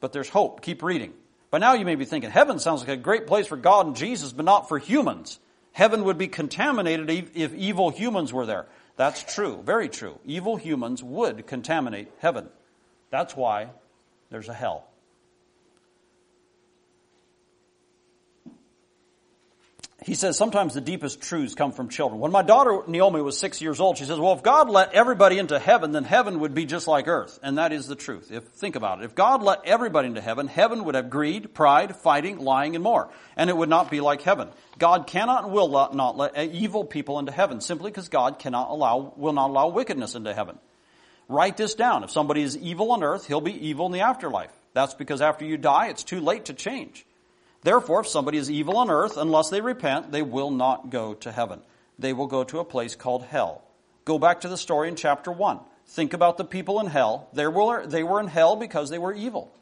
[0.00, 0.62] but there's hope.
[0.62, 1.12] Keep reading.
[1.50, 3.96] By now you may be thinking, heaven sounds like a great place for God and
[3.96, 5.38] Jesus, but not for humans.
[5.72, 8.66] Heaven would be contaminated if evil humans were there.
[8.96, 10.18] That's true, very true.
[10.24, 12.48] Evil humans would contaminate heaven.
[13.10, 13.68] That's why
[14.30, 14.86] there's a hell.
[20.02, 22.20] He says sometimes the deepest truths come from children.
[22.20, 25.38] When my daughter Naomi was six years old, she says, well, if God let everybody
[25.38, 27.38] into heaven, then heaven would be just like earth.
[27.42, 28.32] And that is the truth.
[28.32, 29.04] If, think about it.
[29.04, 33.10] If God let everybody into heaven, heaven would have greed, pride, fighting, lying, and more.
[33.36, 34.48] And it would not be like heaven.
[34.78, 39.12] God cannot and will not let evil people into heaven simply because God cannot allow,
[39.16, 40.58] will not allow wickedness into heaven.
[41.28, 42.04] Write this down.
[42.04, 44.52] If somebody is evil on earth, he'll be evil in the afterlife.
[44.72, 47.04] That's because after you die, it's too late to change.
[47.62, 51.30] Therefore, if somebody is evil on earth, unless they repent, they will not go to
[51.30, 51.60] heaven.
[51.98, 53.62] They will go to a place called hell.
[54.04, 55.60] Go back to the story in chapter 1.
[55.88, 57.28] Think about the people in hell.
[57.32, 59.52] They were, in hell because they were evil.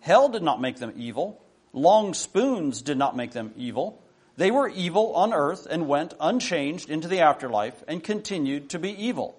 [0.00, 1.40] Hell did not make them evil.
[1.72, 4.00] Long spoons did not make them evil.
[4.36, 8.90] They were evil on earth and went unchanged into the afterlife and continued to be
[8.90, 9.36] evil.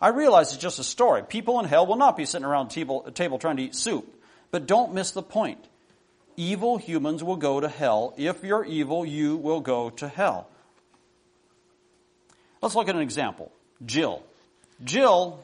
[0.00, 1.22] I realize it's just a story.
[1.22, 4.22] People in hell will not be sitting around a table, table trying to eat soup.
[4.52, 5.66] But don't miss the point.
[6.36, 8.14] Evil humans will go to hell.
[8.16, 10.48] If you're evil, you will go to hell.
[12.60, 13.52] Let's look at an example.
[13.84, 14.22] Jill.
[14.84, 15.42] Jill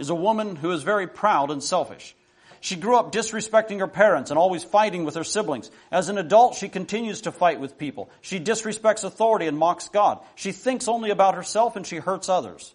[0.00, 2.16] is a woman who is very proud and selfish.
[2.60, 5.70] She grew up disrespecting her parents and always fighting with her siblings.
[5.92, 8.08] As an adult, she continues to fight with people.
[8.22, 10.20] She disrespects authority and mocks God.
[10.34, 12.74] She thinks only about herself and she hurts others.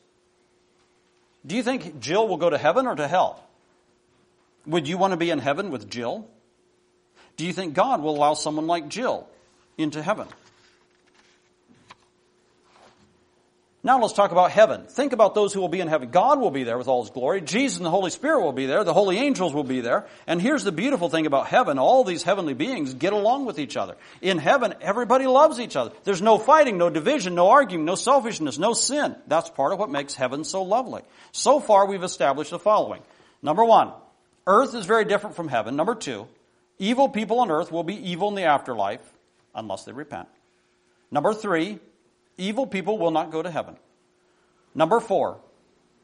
[1.46, 3.44] Do you think Jill will go to heaven or to hell?
[4.68, 6.30] Would you want to be in heaven with Jill?
[7.40, 9.26] Do you think God will allow someone like Jill
[9.78, 10.28] into heaven?
[13.82, 14.88] Now let's talk about heaven.
[14.88, 16.10] Think about those who will be in heaven.
[16.10, 17.40] God will be there with all His glory.
[17.40, 18.84] Jesus and the Holy Spirit will be there.
[18.84, 20.06] The holy angels will be there.
[20.28, 21.80] And here's the beautiful thing about heaven.
[21.80, 23.96] All these heavenly beings get along with each other.
[24.22, 25.94] In heaven, everybody loves each other.
[26.04, 29.16] There's no fighting, no division, no arguing, no selfishness, no sin.
[29.28, 31.04] That's part of what makes heaven so lovely.
[31.32, 33.02] So far, we've established the following.
[33.42, 33.94] Number one,
[34.46, 35.78] earth is very different from heaven.
[35.78, 36.28] Number two,
[36.80, 39.02] evil people on earth will be evil in the afterlife
[39.54, 40.28] unless they repent.
[41.12, 41.80] Number three,
[42.38, 43.76] evil people will not go to heaven.
[44.74, 45.40] Number four,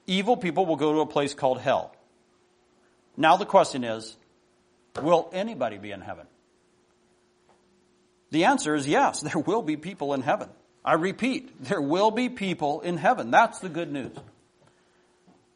[0.06, 1.96] evil people will go to a place called hell.
[3.18, 4.16] Now the question is,
[5.02, 6.28] will anybody be in heaven?
[8.32, 10.50] The answer is yes, there will be people in heaven.
[10.84, 13.32] I repeat, there will be people in heaven.
[13.32, 14.16] That's the good news.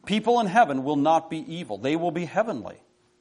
[0.06, 1.78] People in heaven will not be evil.
[1.78, 2.76] They will be heavenly.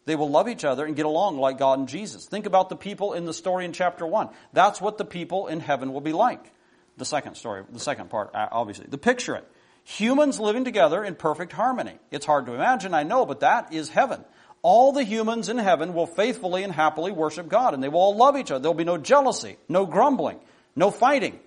[0.06, 2.26] They will love each other and get along like God and Jesus.
[2.26, 4.30] Think about the people in the story in chapter 1.
[4.54, 6.52] That's what the people in heaven will be like
[7.00, 8.86] the second story, the second part, uh, obviously.
[8.88, 9.48] The picture it.
[9.86, 11.98] Humans living together in perfect harmony.
[12.12, 14.24] It's hard to imagine, I know, but that is heaven.
[14.62, 18.16] All the humans in heaven will faithfully and happily worship God, and they will all
[18.16, 18.62] love each other.
[18.62, 20.40] There'll be no jealousy, no grumbling,
[20.76, 21.40] no fighting.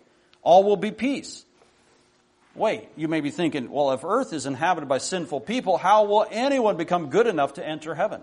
[0.42, 1.44] All will be peace.
[2.54, 6.26] Wait, you may be thinking, well, if earth is inhabited by sinful people, how will
[6.30, 8.22] anyone become good enough to enter heaven?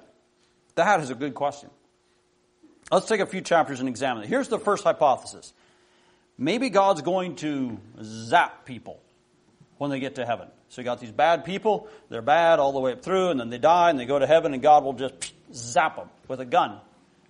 [0.75, 1.69] That is a good question.
[2.91, 4.29] Let's take a few chapters and examine it.
[4.29, 5.53] Here's the first hypothesis
[6.37, 8.99] maybe God's going to zap people
[9.77, 10.47] when they get to heaven.
[10.69, 13.49] So you got these bad people, they're bad all the way up through, and then
[13.49, 16.45] they die and they go to heaven, and God will just zap them with a
[16.45, 16.79] gun.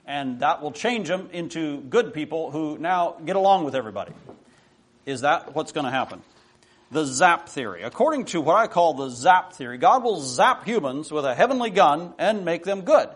[0.05, 4.11] And that will change them into good people who now get along with everybody.
[5.05, 6.21] Is that what's going to happen?
[6.91, 7.83] The zap theory.
[7.83, 11.69] According to what I call the zap theory, God will zap humans with a heavenly
[11.69, 13.09] gun and make them good.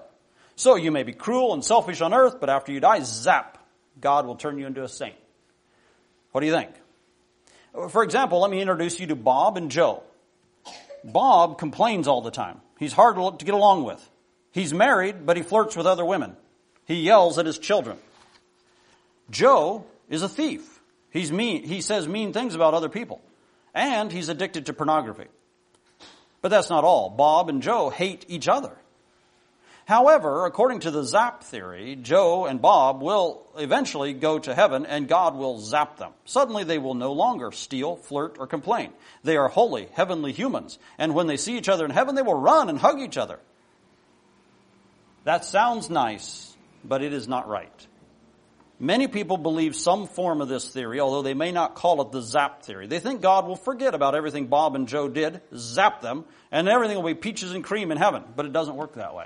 [0.56, 3.58] So you may be cruel and selfish on earth, but after you die, zap,
[4.00, 5.16] God will turn you into a saint.
[6.32, 6.72] What do you think?
[7.90, 10.04] For example, let me introduce you to Bob and Joe.
[11.04, 12.62] Bob complains all the time.
[12.78, 14.10] He's hard to get along with.
[14.52, 16.36] He's married, but he flirts with other women.
[16.86, 17.98] He yells at his children.
[19.30, 20.82] Joe is a thief.
[21.10, 23.22] He's mean, he says mean things about other people.
[23.74, 25.28] And he's addicted to pornography.
[26.42, 27.10] But that's not all.
[27.10, 28.76] Bob and Joe hate each other.
[29.86, 35.10] However, according to the zap theory, Joe and Bob will eventually go to heaven and
[35.10, 36.14] God will zap them.
[36.24, 38.94] Suddenly they will no longer steal, flirt, or complain.
[39.24, 40.80] They are holy, heavenly humans.
[40.98, 43.40] And when they see each other in heaven, they will run and hug each other.
[45.26, 47.88] That sounds nice, but it is not right.
[48.80, 52.22] Many people believe some form of this theory, although they may not call it the
[52.22, 52.88] zap theory.
[52.88, 56.98] They think God will forget about everything Bob and Joe did, zap them, and everything
[56.98, 58.24] will be peaches and cream in heaven.
[58.36, 59.26] But it doesn't work that way.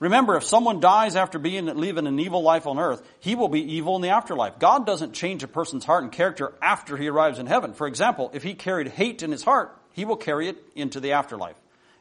[0.00, 3.74] Remember, if someone dies after being living an evil life on earth, he will be
[3.74, 4.58] evil in the afterlife.
[4.58, 7.72] God doesn't change a person's heart and character after he arrives in heaven.
[7.72, 11.12] For example, if he carried hate in his heart, he will carry it into the
[11.12, 11.56] afterlife.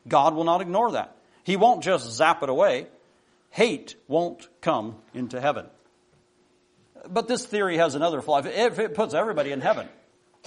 [0.07, 1.15] God will not ignore that.
[1.43, 2.87] He won't just zap it away.
[3.49, 5.65] Hate won't come into heaven.
[7.09, 8.41] But this theory has another flaw.
[8.45, 9.87] If it puts everybody in heaven,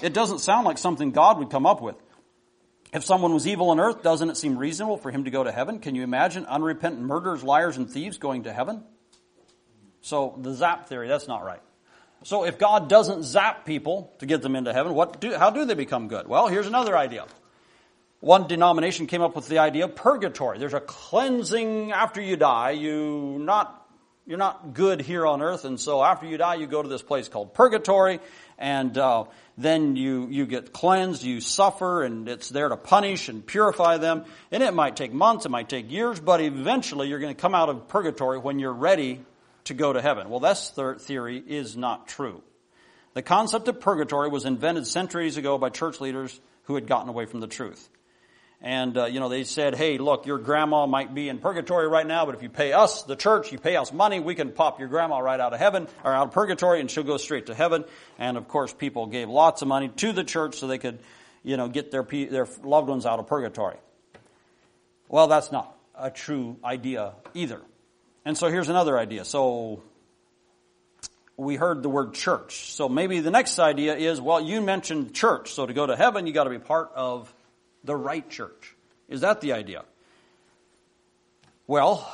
[0.00, 1.96] it doesn't sound like something God would come up with.
[2.92, 5.52] If someone was evil on earth, doesn't it seem reasonable for him to go to
[5.52, 5.78] heaven?
[5.78, 8.82] Can you imagine unrepentant murderers, liars, and thieves going to heaven?
[10.00, 11.60] So the zap theory, that's not right.
[12.24, 15.64] So if God doesn't zap people to get them into heaven, what do, how do
[15.64, 16.26] they become good?
[16.26, 17.26] Well, here's another idea.
[18.20, 20.58] One denomination came up with the idea of purgatory.
[20.58, 22.72] There's a cleansing after you die.
[22.72, 23.76] You not
[24.26, 27.02] you're not good here on earth, and so after you die, you go to this
[27.02, 28.20] place called purgatory,
[28.60, 29.24] and uh,
[29.58, 34.24] then you you get cleansed, you suffer, and it's there to punish and purify them.
[34.52, 37.54] And it might take months, it might take years, but eventually you're going to come
[37.54, 39.24] out of purgatory when you're ready
[39.64, 40.30] to go to heaven.
[40.30, 42.42] Well, this theory is not true.
[43.14, 47.26] The concept of purgatory was invented centuries ago by church leaders who had gotten away
[47.26, 47.88] from the truth.
[48.62, 52.06] And, uh, you know, they said, hey, look, your grandma might be in purgatory right
[52.06, 54.78] now, but if you pay us, the church, you pay us money, we can pop
[54.78, 57.54] your grandma right out of heaven, or out of purgatory, and she'll go straight to
[57.54, 57.84] heaven.
[58.18, 60.98] And of course, people gave lots of money to the church so they could,
[61.42, 63.78] you know, get their, their loved ones out of purgatory.
[65.08, 67.62] Well, that's not a true idea either.
[68.26, 69.24] And so here's another idea.
[69.24, 69.82] So
[71.38, 72.72] we heard the word church.
[72.72, 75.54] So maybe the next idea is, well, you mentioned church.
[75.54, 77.32] So to go to heaven, you got to be part of
[77.84, 78.76] the right church.
[79.08, 79.84] Is that the idea?
[81.66, 82.08] Well,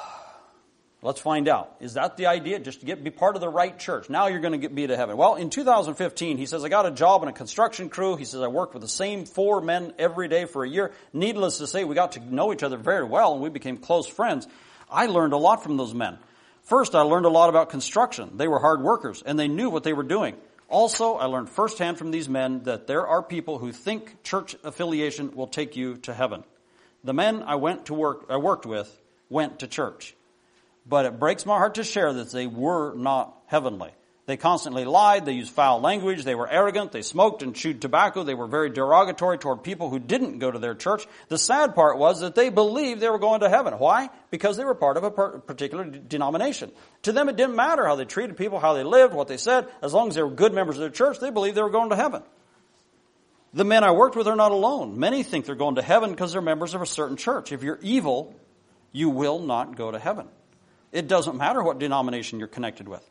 [1.03, 1.77] let's find out.
[1.81, 2.59] Is that the idea?
[2.59, 4.11] Just to get be part of the right church.
[4.11, 5.17] Now you're going to get be to heaven.
[5.17, 8.17] Well, in 2015, he says I got a job in a construction crew.
[8.17, 10.93] He says I worked with the same four men every day for a year.
[11.13, 14.07] Needless to say, we got to know each other very well and we became close
[14.07, 14.47] friends.
[14.91, 16.19] I learned a lot from those men.
[16.65, 18.33] First, I learned a lot about construction.
[18.37, 20.37] They were hard workers and they knew what they were doing.
[20.69, 25.35] Also, I learned firsthand from these men that there are people who think church affiliation
[25.35, 26.43] will take you to heaven.
[27.05, 30.15] The men I went to work, I worked with went to church.
[30.89, 33.91] But it breaks my heart to share that they were not heavenly.
[34.27, 35.25] They constantly lied.
[35.25, 36.25] They used foul language.
[36.25, 36.91] They were arrogant.
[36.91, 38.25] They smoked and chewed tobacco.
[38.25, 41.07] They were very derogatory toward people who didn't go to their church.
[41.29, 43.75] The sad part was that they believed they were going to heaven.
[43.75, 44.11] Why?
[44.31, 46.73] Because they were part of a particular denomination.
[47.03, 49.69] To them, it didn't matter how they treated people, how they lived, what they said.
[49.81, 51.91] As long as they were good members of their church, they believed they were going
[51.91, 52.25] to heaven.
[53.55, 54.99] The men I worked with are not alone.
[54.99, 57.53] Many think they're going to heaven because they're members of a certain church.
[57.53, 58.35] If you're evil,
[58.91, 60.27] you will not go to heaven.
[60.91, 63.09] It doesn't matter what denomination you're connected with.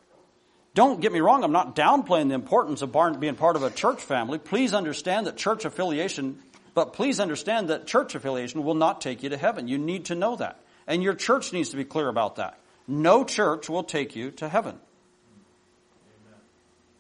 [0.76, 4.01] Don't get me wrong, I'm not downplaying the importance of being part of a church
[4.01, 4.38] family.
[4.38, 6.38] Please understand that church affiliation,
[6.73, 9.69] but please understand that church affiliation will not take you to heaven.
[9.69, 10.59] You need to know that.
[10.86, 12.59] And your church needs to be clear about that.
[12.89, 14.78] No church will take you to heaven.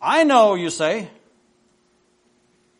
[0.01, 1.09] I know, you say.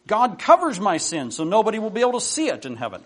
[0.08, 3.04] God covers my sin so nobody will be able to see it in heaven.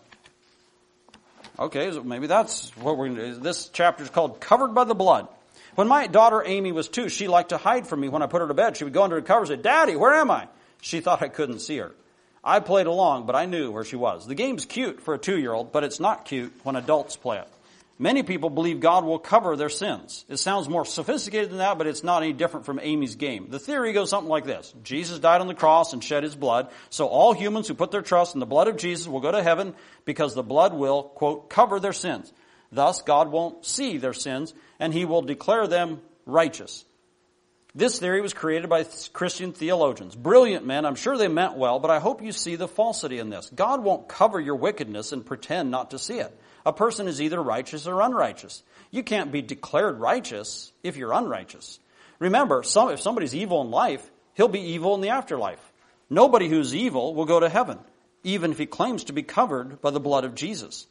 [1.58, 3.40] Okay, so maybe that's what we're going to do.
[3.40, 5.28] This chapter is called Covered by the Blood.
[5.76, 8.41] When my daughter Amy was two, she liked to hide from me when I put
[8.41, 8.78] her to bed.
[8.78, 10.47] She would go under the covers and say, Daddy, where am I?
[10.82, 11.93] She thought I couldn't see her.
[12.43, 14.26] I played along, but I knew where she was.
[14.26, 17.47] The game's cute for a two-year-old, but it's not cute when adults play it.
[18.01, 20.24] Many people believe God will cover their sins.
[20.30, 23.47] It sounds more sophisticated than that, but it's not any different from Amy's game.
[23.49, 24.74] The theory goes something like this.
[24.84, 28.01] Jesus died on the cross and shed his blood, so all humans who put their
[28.01, 31.49] trust in the blood of Jesus will go to heaven because the blood will, quote,
[31.49, 32.32] cover their sins.
[32.72, 36.86] Thus, God won't see their sins, and he will declare them righteous.
[37.76, 40.16] This theory was created by Christian theologians.
[40.16, 43.30] Brilliant men, I'm sure they meant well, but I hope you see the falsity in
[43.30, 43.50] this.
[43.54, 46.36] God won't cover your wickedness and pretend not to see it.
[46.66, 48.64] A person is either righteous or unrighteous.
[48.90, 51.80] You can't be declared righteous if you're unrighteous.
[52.18, 55.62] Remember, some, if somebody's evil in life, he'll be evil in the afterlife.
[56.10, 57.78] Nobody who's evil will go to heaven,
[58.24, 60.88] even if he claims to be covered by the blood of Jesus.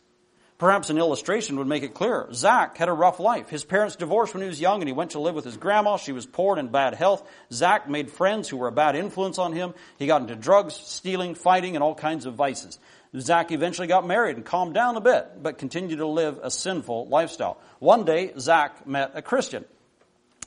[0.58, 2.28] Perhaps an illustration would make it clearer.
[2.32, 3.48] Zach had a rough life.
[3.48, 5.96] His parents divorced when he was young and he went to live with his grandma.
[5.98, 7.22] She was poor and in bad health.
[7.52, 9.72] Zach made friends who were a bad influence on him.
[10.00, 12.80] He got into drugs, stealing, fighting, and all kinds of vices.
[13.16, 17.06] Zach eventually got married and calmed down a bit, but continued to live a sinful
[17.06, 17.60] lifestyle.
[17.78, 19.64] One day, Zach met a Christian.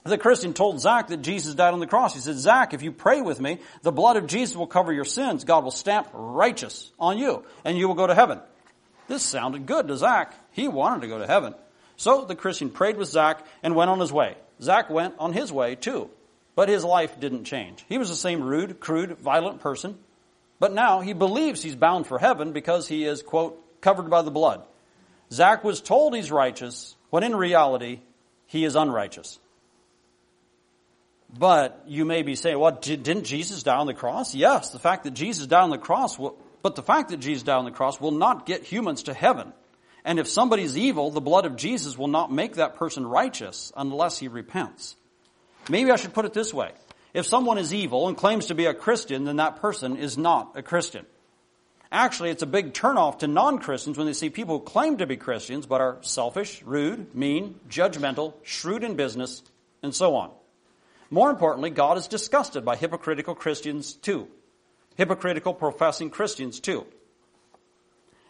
[0.04, 2.16] The Christian told Zach that Jesus died on the cross.
[2.16, 5.06] He said, Zach, if you pray with me, the blood of Jesus will cover your
[5.06, 5.46] sins.
[5.46, 8.42] God will stamp righteous on you, and you will go to heaven.
[9.08, 10.34] This sounded good to Zach.
[10.52, 11.56] He wanted to go to heaven.
[11.98, 14.36] So the Christian prayed with Zach and went on his way.
[14.62, 16.10] Zach went on his way too.
[16.56, 17.86] But his life didn't change.
[17.88, 19.98] He was the same rude, crude, violent person.
[20.60, 24.32] But now he believes he's bound for heaven because he is, quote, covered by the
[24.32, 24.64] blood.
[25.32, 28.02] Zach was told he's righteous when in reality
[28.48, 29.40] he is unrighteous.
[31.38, 34.36] But you may be saying, well, didn't Jesus die on the cross?
[34.36, 36.20] Yes, the fact that Jesus died on the cross
[36.62, 39.54] but the fact that Jesus died on the cross will not get humans to heaven.
[40.04, 44.18] And if somebody's evil, the blood of Jesus will not make that person righteous unless
[44.18, 44.96] he repents.
[45.70, 46.72] Maybe I should put it this way.
[47.14, 50.54] If someone is evil and claims to be a Christian, then that person is not
[50.56, 51.06] a Christian.
[51.92, 55.18] Actually, it's a big turnoff to non-Christians when they see people who claim to be
[55.18, 59.44] Christians but are selfish, rude, mean, judgmental, shrewd in business,
[59.84, 60.32] and so on.
[61.10, 64.30] More importantly, God is disgusted by hypocritical Christians too
[64.96, 66.86] hypocritical professing Christians too.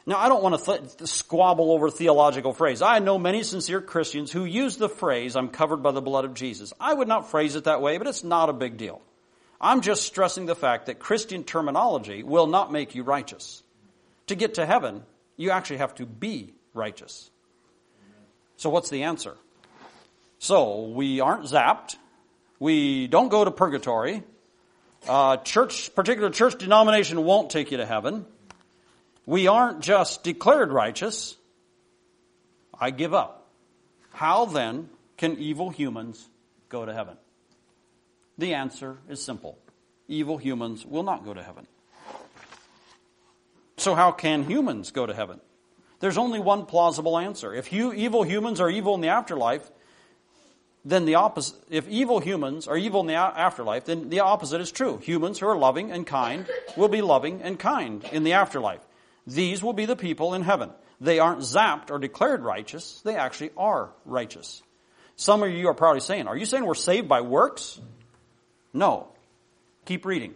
[0.06, 2.82] Now, I don't want to th- squabble over theological phrase.
[2.82, 6.34] I know many sincere Christians who use the phrase, I'm covered by the blood of
[6.34, 6.74] Jesus.
[6.80, 9.02] I would not phrase it that way, but it's not a big deal.
[9.60, 13.62] I'm just stressing the fact that Christian terminology will not make you righteous.
[14.28, 15.04] To get to heaven,
[15.38, 17.30] you actually have to be righteous.
[18.58, 19.38] So what's the answer?
[20.40, 21.96] So, we aren't zapped.
[22.60, 24.24] We don't go to purgatory.
[25.08, 28.26] Uh, church, particular church denomination won't take you to heaven.
[29.26, 31.36] We aren't just declared righteous.
[32.80, 33.48] I give up.
[34.12, 36.28] How then can evil humans
[36.70, 37.18] go to heaven?
[38.38, 39.58] The answer is simple.
[40.08, 41.68] Evil humans will not go to heaven.
[43.78, 45.40] So how can humans go to heaven?
[46.00, 47.54] There's only one plausible answer.
[47.54, 49.70] If you, evil humans are evil in the afterlife,
[50.84, 54.72] then the opposite, if evil humans are evil in the afterlife, then the opposite is
[54.72, 54.98] true.
[54.98, 58.82] Humans who are loving and kind will be loving and kind in the afterlife.
[59.28, 60.72] These will be the people in heaven.
[61.00, 63.02] They aren't zapped or declared righteous.
[63.04, 64.64] They actually are righteous.
[65.16, 67.80] Some of you are probably saying, are you saying we're saved by works?
[68.74, 69.08] No.
[69.86, 70.34] Keep reading.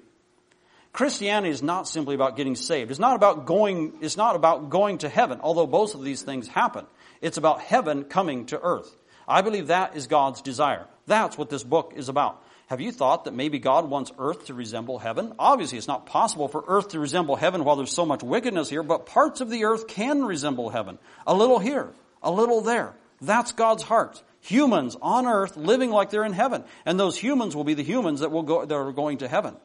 [0.94, 2.92] Christianity is not simply about getting saved.
[2.92, 6.48] It's not about going, it's not about going to heaven, although both of these things
[6.48, 6.86] happen.
[7.20, 8.96] It's about heaven coming to earth.
[9.28, 10.86] I believe that is God's desire.
[11.08, 12.42] That's what this book is about.
[12.68, 15.34] Have you thought that maybe God wants earth to resemble heaven?
[15.38, 18.82] Obviously, it's not possible for earth to resemble heaven while there's so much wickedness here,
[18.82, 20.98] but parts of the earth can resemble heaven.
[21.28, 21.90] A little here,
[22.24, 22.96] a little there.
[23.22, 24.22] That's God's heart.
[24.42, 26.64] Humans on earth living like they're in heaven.
[26.86, 29.56] And those humans will be the humans that will go, that are going to heaven.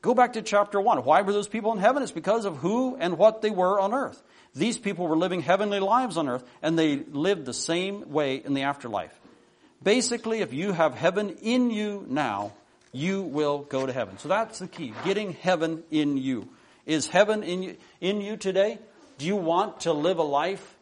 [0.00, 0.98] Go back to chapter 1.
[1.04, 2.02] Why were those people in heaven?
[2.02, 4.22] It's because of who and what they were on earth.
[4.54, 8.54] These people were living heavenly lives on earth, and they lived the same way in
[8.54, 9.18] the afterlife.
[9.82, 12.52] Basically, if you have heaven in you now,
[12.92, 14.18] you will go to heaven.
[14.18, 14.94] So that's the key.
[15.04, 16.48] Getting heaven in you.
[16.86, 18.78] Is heaven in you, in you today?
[19.18, 20.74] Do you want to live a life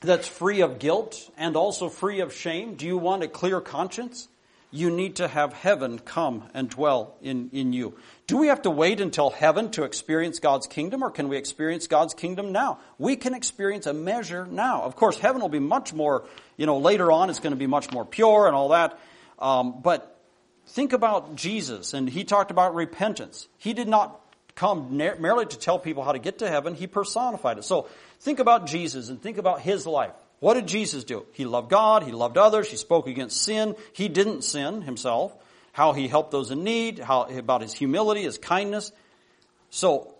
[0.00, 2.74] that's free of guilt and also free of shame?
[2.74, 4.28] Do you want a clear conscience?
[4.76, 7.96] You need to have heaven come and dwell in, in you.
[8.26, 11.86] Do we have to wait until heaven to experience God's kingdom or can we experience
[11.86, 12.78] God's kingdom now?
[12.98, 14.82] We can experience a measure now.
[14.82, 16.26] Of course, heaven will be much more,
[16.58, 18.98] you know, later on it's going to be much more pure and all that.
[19.38, 20.20] Um, but
[20.66, 23.48] think about Jesus and he talked about repentance.
[23.56, 24.20] He did not
[24.56, 26.74] come merely to tell people how to get to heaven.
[26.74, 27.64] He personified it.
[27.64, 27.88] So
[28.20, 30.14] think about Jesus and think about his life.
[30.40, 31.26] What did Jesus do?
[31.32, 32.02] He loved God.
[32.02, 32.70] He loved others.
[32.70, 33.74] He spoke against sin.
[33.92, 35.36] He didn't sin himself
[35.76, 38.92] how he helped those in need, how, about his humility, his kindness.
[39.68, 40.14] So,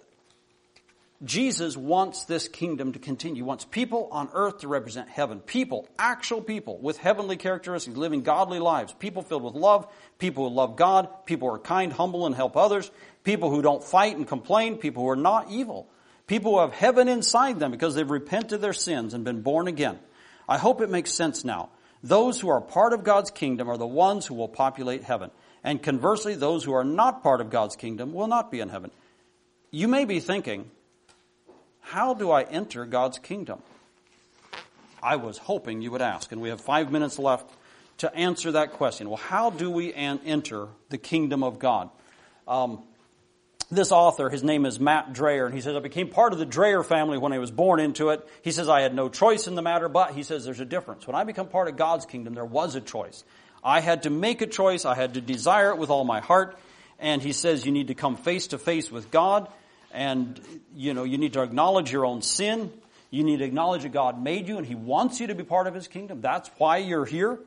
[1.24, 3.36] Jesus wants this kingdom to continue.
[3.36, 5.40] He wants people on earth to represent heaven.
[5.40, 8.92] People, actual people with heavenly characteristics, living godly lives.
[8.92, 9.90] People filled with love.
[10.18, 11.08] People who love God.
[11.24, 12.90] People who are kind, humble, and help others.
[13.24, 14.76] People who don't fight and complain.
[14.76, 15.88] People who are not evil.
[16.26, 19.98] People who have heaven inside them because they've repented their sins and been born again.
[20.48, 21.70] I hope it makes sense now.
[22.02, 25.30] Those who are part of God's kingdom are the ones who will populate heaven.
[25.64, 28.90] And conversely, those who are not part of God's kingdom will not be in heaven.
[29.70, 30.70] You may be thinking,
[31.80, 33.60] how do I enter God's kingdom?
[35.02, 37.50] I was hoping you would ask, and we have five minutes left
[37.98, 39.08] to answer that question.
[39.08, 41.90] Well, how do we enter the kingdom of God?
[42.46, 42.82] Um,
[43.70, 46.46] this author, his name is Matt Dreyer, and he says, I became part of the
[46.46, 48.26] Dreyer family when I was born into it.
[48.42, 51.06] He says, I had no choice in the matter, but he says there's a difference.
[51.06, 53.24] When I become part of God's kingdom, there was a choice.
[53.64, 54.84] I had to make a choice.
[54.84, 56.56] I had to desire it with all my heart.
[57.00, 59.48] And he says you need to come face to face with God.
[59.92, 60.40] And,
[60.74, 62.72] you know, you need to acknowledge your own sin.
[63.10, 65.66] You need to acknowledge that God made you and He wants you to be part
[65.66, 66.20] of His kingdom.
[66.20, 67.38] That's why you're here.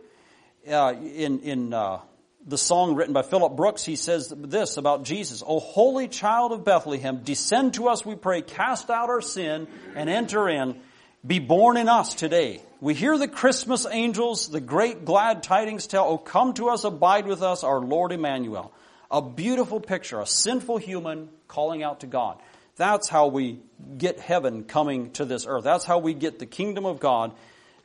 [0.69, 1.99] Uh, in in uh,
[2.45, 5.43] the song written by Philip Brooks, he says this about Jesus.
[5.45, 10.09] O holy child of Bethlehem, descend to us, we pray, cast out our sin and
[10.09, 10.79] enter in.
[11.25, 16.05] Be born in us today we hear the Christmas angels, the great glad tidings tell,
[16.07, 18.73] Oh, come to us, abide with us, our Lord Emmanuel.
[19.11, 22.39] A beautiful picture, a sinful human calling out to God.
[22.77, 23.59] That's how we
[23.97, 25.63] get heaven coming to this earth.
[25.63, 27.33] That's how we get the kingdom of God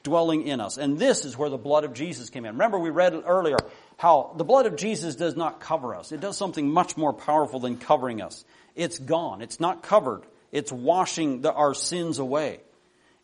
[0.05, 0.77] dwelling in us.
[0.77, 2.53] And this is where the blood of Jesus came in.
[2.53, 3.57] Remember we read earlier
[3.97, 6.13] how the blood of Jesus does not cover us.
[6.13, 8.45] It does something much more powerful than covering us.
[8.75, 9.43] It's gone.
[9.43, 10.23] It's not covered.
[10.53, 12.61] It's washing the, our sins away.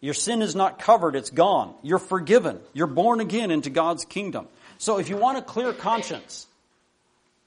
[0.00, 1.74] Your sin is not covered, it's gone.
[1.82, 2.58] You're forgiven.
[2.72, 4.48] You're born again into God's kingdom.
[4.78, 6.46] So if you want a clear conscience,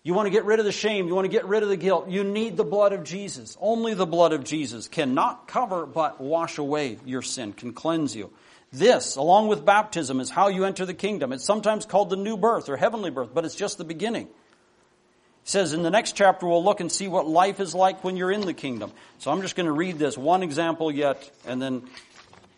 [0.03, 1.77] you want to get rid of the shame, you want to get rid of the
[1.77, 3.57] guilt, you need the blood of Jesus.
[3.59, 8.29] Only the blood of Jesus cannot cover but wash away your sin, can cleanse you.
[8.73, 11.31] This, along with baptism, is how you enter the kingdom.
[11.31, 14.25] It's sometimes called the new birth or heavenly birth, but it's just the beginning.
[14.25, 18.17] He says in the next chapter we'll look and see what life is like when
[18.17, 18.91] you're in the kingdom.
[19.19, 21.83] So I'm just going to read this one example yet and then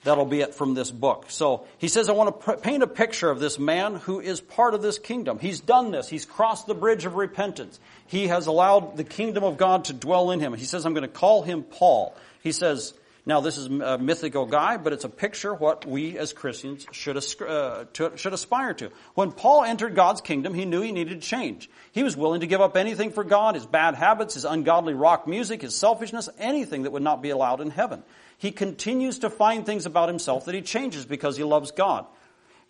[0.05, 1.25] That'll be it from this book.
[1.29, 4.75] So he says, I want to paint a picture of this man who is part
[4.75, 5.39] of this kingdom.
[5.39, 6.07] He's done this.
[6.07, 7.79] He's crossed the bridge of repentance.
[8.05, 10.53] He has allowed the kingdom of God to dwell in him.
[10.53, 12.15] He says, I'm going to call him Paul.
[12.43, 12.93] He says,
[13.27, 17.17] Now, this is a mythical guy, but it's a picture what we as Christians should,
[17.17, 18.91] uh, to, should aspire to.
[19.15, 21.67] When Paul entered God's kingdom, he knew he needed change.
[21.91, 25.27] He was willing to give up anything for God, his bad habits, his ungodly rock
[25.27, 28.03] music, his selfishness, anything that would not be allowed in heaven.
[28.37, 32.05] He continues to find things about himself that he changes because he loves God.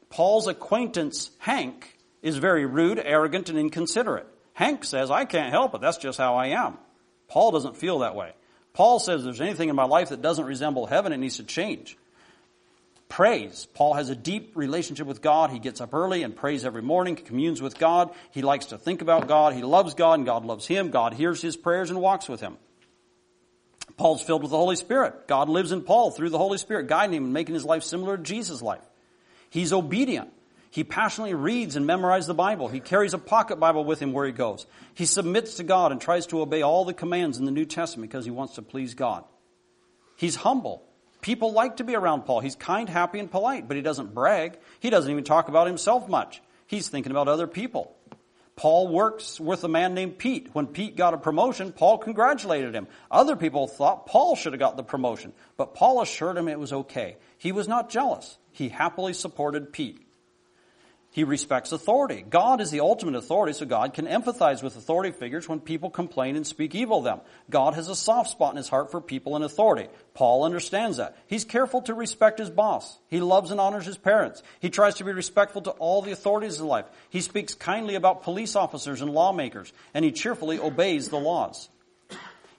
[0.09, 4.27] Paul's acquaintance, Hank, is very rude, arrogant, and inconsiderate.
[4.53, 5.81] Hank says, I can't help it.
[5.81, 6.77] That's just how I am.
[7.27, 8.31] Paul doesn't feel that way.
[8.75, 11.97] Paul says there's anything in my life that doesn't resemble heaven, it needs to change.
[13.07, 13.67] Praise.
[13.73, 15.49] Paul has a deep relationship with God.
[15.49, 18.13] He gets up early and prays every morning, communes with God.
[18.31, 19.53] He likes to think about God.
[19.53, 20.89] He loves God and God loves him.
[20.89, 22.57] God hears his prayers and walks with him.
[23.95, 25.25] Paul's filled with the Holy Spirit.
[25.27, 28.17] God lives in Paul through the Holy Spirit, guiding him and making his life similar
[28.17, 28.83] to Jesus' life.
[29.49, 30.33] He's obedient.
[30.75, 32.67] He passionately reads and memorizes the Bible.
[32.67, 34.67] He carries a pocket Bible with him where he goes.
[34.93, 38.11] He submits to God and tries to obey all the commands in the New Testament
[38.11, 39.23] because he wants to please God.
[40.17, 40.83] He's humble.
[41.21, 42.41] People like to be around Paul.
[42.41, 44.59] He's kind, happy, and polite, but he doesn't brag.
[44.81, 46.41] He doesn't even talk about himself much.
[46.67, 47.95] He's thinking about other people.
[48.57, 50.49] Paul works with a man named Pete.
[50.51, 52.89] When Pete got a promotion, Paul congratulated him.
[53.09, 56.73] Other people thought Paul should have got the promotion, but Paul assured him it was
[56.73, 57.15] okay.
[57.37, 58.37] He was not jealous.
[58.51, 60.04] He happily supported Pete.
[61.15, 62.25] He respects authority.
[62.29, 66.35] God is the ultimate authority, so God can empathize with authority figures when people complain
[66.35, 67.21] and speak evil of them.
[67.49, 69.87] God has a soft spot in his heart for people in authority.
[70.13, 71.17] Paul understands that.
[71.27, 72.99] He's careful to respect his boss.
[73.07, 74.43] He loves and honors his parents.
[74.59, 76.87] He tries to be respectful to all the authorities in life.
[77.09, 81.69] He speaks kindly about police officers and lawmakers, and he cheerfully obeys the laws.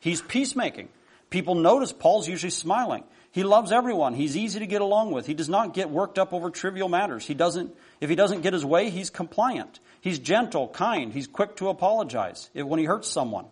[0.01, 0.89] He's peacemaking.
[1.29, 3.05] People notice Paul's usually smiling.
[3.33, 4.15] He loves everyone.
[4.15, 5.27] He's easy to get along with.
[5.27, 7.27] He does not get worked up over trivial matters.
[7.27, 9.81] He doesn't, if he doesn't get his way, he's compliant.
[10.01, 11.13] He's gentle, kind.
[11.13, 13.47] He's quick to apologize when he hurts someone.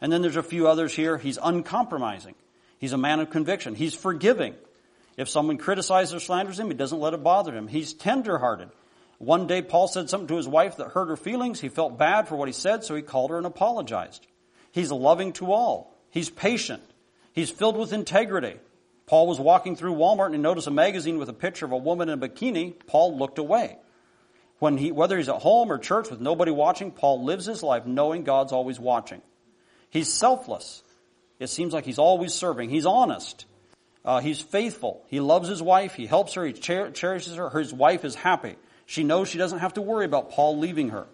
[0.00, 1.18] And then there's a few others here.
[1.18, 2.34] He's uncompromising.
[2.78, 3.74] He's a man of conviction.
[3.74, 4.54] He's forgiving.
[5.16, 7.68] If someone criticizes or slanders him, he doesn't let it bother him.
[7.68, 8.70] He's tenderhearted.
[9.18, 11.60] One day Paul said something to his wife that hurt her feelings.
[11.60, 14.26] He felt bad for what he said, so he called her and apologized.
[14.72, 15.94] He's loving to all.
[16.08, 16.82] He's patient.
[17.34, 18.56] He's filled with integrity.
[19.10, 22.08] Paul was walking through Walmart and noticed a magazine with a picture of a woman
[22.08, 22.74] in a bikini.
[22.86, 23.76] Paul looked away.
[24.60, 27.86] When he, whether he's at home or church with nobody watching, Paul lives his life
[27.86, 29.20] knowing God's always watching.
[29.90, 30.84] He's selfless.
[31.40, 32.70] It seems like he's always serving.
[32.70, 33.46] He's honest.
[34.04, 35.02] Uh, he's faithful.
[35.08, 35.94] He loves his wife.
[35.94, 36.44] He helps her.
[36.44, 37.50] He cher- cherishes her.
[37.50, 38.54] His wife is happy.
[38.86, 41.08] She knows she doesn't have to worry about Paul leaving her.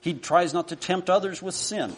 [0.00, 1.94] He tries not to tempt others with sin.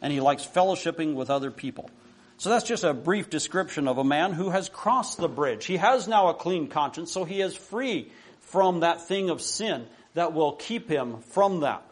[0.00, 1.90] And he likes fellowshipping with other people.
[2.38, 5.66] So that's just a brief description of a man who has crossed the bridge.
[5.66, 9.86] He has now a clean conscience, so he is free from that thing of sin
[10.14, 11.82] that will keep him from that.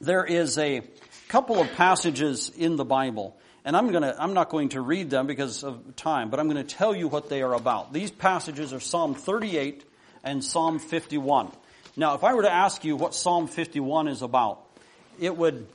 [0.00, 0.80] There is a
[1.28, 5.26] couple of passages in the Bible, and I'm gonna, I'm not going to read them
[5.26, 7.92] because of time, but I'm going to tell you what they are about.
[7.92, 9.84] These passages are Psalm 38
[10.24, 11.52] and Psalm 51.
[11.94, 14.64] Now, if I were to ask you what Psalm 51 is about,
[15.20, 15.66] it would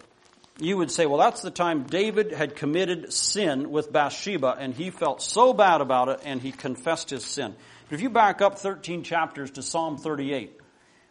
[0.60, 4.89] you would say, well, that's the time David had committed sin with Bathsheba and he
[4.89, 7.55] felt so bad about it and he confessed his sin.
[7.89, 10.60] But if you back up 13 chapters to Psalm 38,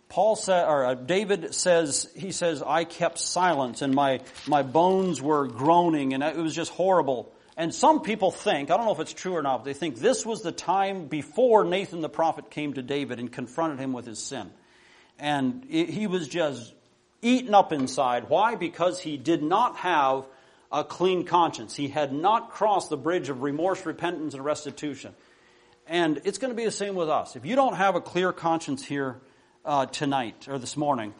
[0.09, 5.23] Paul said, or uh, David says, he says, I kept silence and my, my bones
[5.23, 7.33] were groaning and it was just horrible.
[7.57, 9.97] And some people think, I don't know if it's true or not, but they think
[9.97, 14.07] this was the time before Nathan the prophet came to David and confronted him with
[14.07, 14.51] his sin.
[15.19, 16.75] And it, he was just
[17.23, 18.29] eaten up inside.
[18.29, 18.55] Why?
[18.55, 20.27] Because he did not have
[20.71, 21.75] a clean conscience.
[21.75, 25.15] He had not crossed the bridge of remorse, repentance, and restitution.
[25.87, 27.37] And it's going to be the same with us.
[27.37, 29.17] If you don't have a clear conscience here
[29.65, 31.15] uh, tonight or this morning,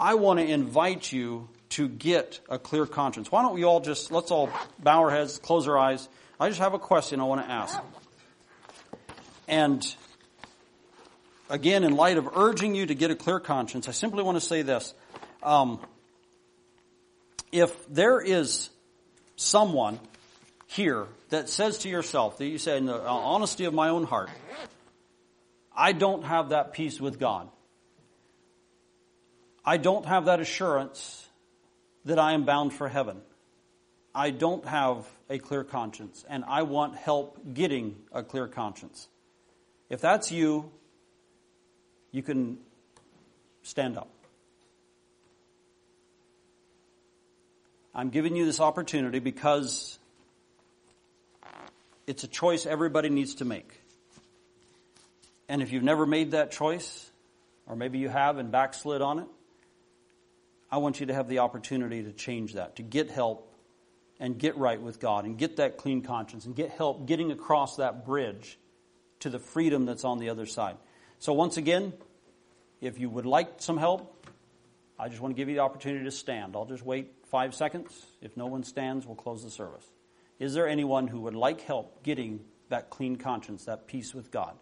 [0.00, 3.30] I want to invite you to get a clear conscience.
[3.30, 6.08] Why don't we all just, let's all bow our heads, close our eyes.
[6.38, 7.78] I just have a question I want to ask.
[9.48, 9.86] And
[11.48, 14.40] again, in light of urging you to get a clear conscience, I simply want to
[14.44, 14.94] say this.
[15.46, 15.78] Um,
[17.52, 18.68] if there is
[19.36, 20.00] someone
[20.66, 24.28] here that says to yourself, that you say in the honesty of my own heart,
[25.74, 27.48] I don't have that peace with God.
[29.64, 31.28] I don't have that assurance
[32.06, 33.20] that I am bound for heaven.
[34.12, 39.06] I don't have a clear conscience, and I want help getting a clear conscience.
[39.90, 40.72] If that's you,
[42.10, 42.58] you can
[43.62, 44.15] stand up.
[47.98, 49.98] I'm giving you this opportunity because
[52.06, 53.80] it's a choice everybody needs to make.
[55.48, 57.10] And if you've never made that choice,
[57.66, 59.26] or maybe you have and backslid on it,
[60.70, 63.50] I want you to have the opportunity to change that, to get help
[64.20, 67.76] and get right with God and get that clean conscience and get help getting across
[67.76, 68.58] that bridge
[69.20, 70.76] to the freedom that's on the other side.
[71.18, 71.94] So once again,
[72.82, 74.26] if you would like some help,
[74.98, 76.56] I just want to give you the opportunity to stand.
[76.56, 78.06] I'll just wait five seconds.
[78.20, 79.88] If no one stands, we'll close the service.
[80.38, 84.56] Is there anyone who would like help getting that clean conscience, that peace with God?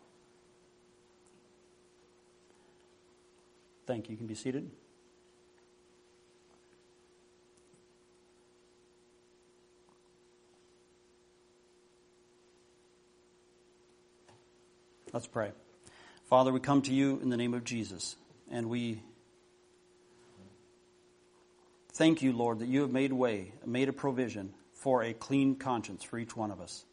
[3.86, 4.12] Thank you.
[4.12, 4.70] You can be seated.
[15.12, 15.52] Let's pray.
[16.28, 18.16] Father, we come to you in the name of Jesus,
[18.50, 19.00] and we
[21.94, 26.04] thank you, Lord, that you have made way, made a provision for a clean conscience
[26.04, 26.84] for each one of us.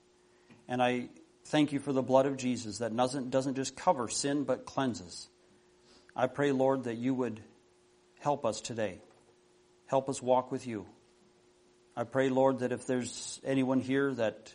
[0.68, 1.10] And I
[1.45, 5.28] thank you for the blood of Jesus that doesn't, doesn't just cover sin, but cleanses.
[6.16, 7.41] I pray, Lord, that you would
[8.20, 8.99] help us today.
[9.88, 10.86] Help us walk with you.
[11.95, 14.54] I pray, Lord, that if there's anyone here that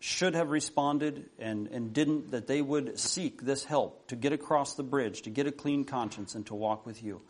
[0.00, 4.74] should have responded and, and didn't, that they would seek this help to get across
[4.74, 7.20] the bridge, to get a clean conscience, and to walk with you.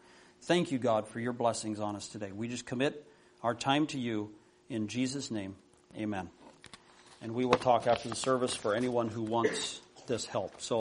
[0.44, 2.30] Thank you, God, for your blessings on us today.
[2.30, 3.06] We just commit
[3.42, 4.30] our time to you
[4.68, 5.56] in Jesus' name.
[5.96, 6.28] Amen.
[7.22, 10.60] And we will talk after the service for anyone who wants this help.
[10.60, 10.72] So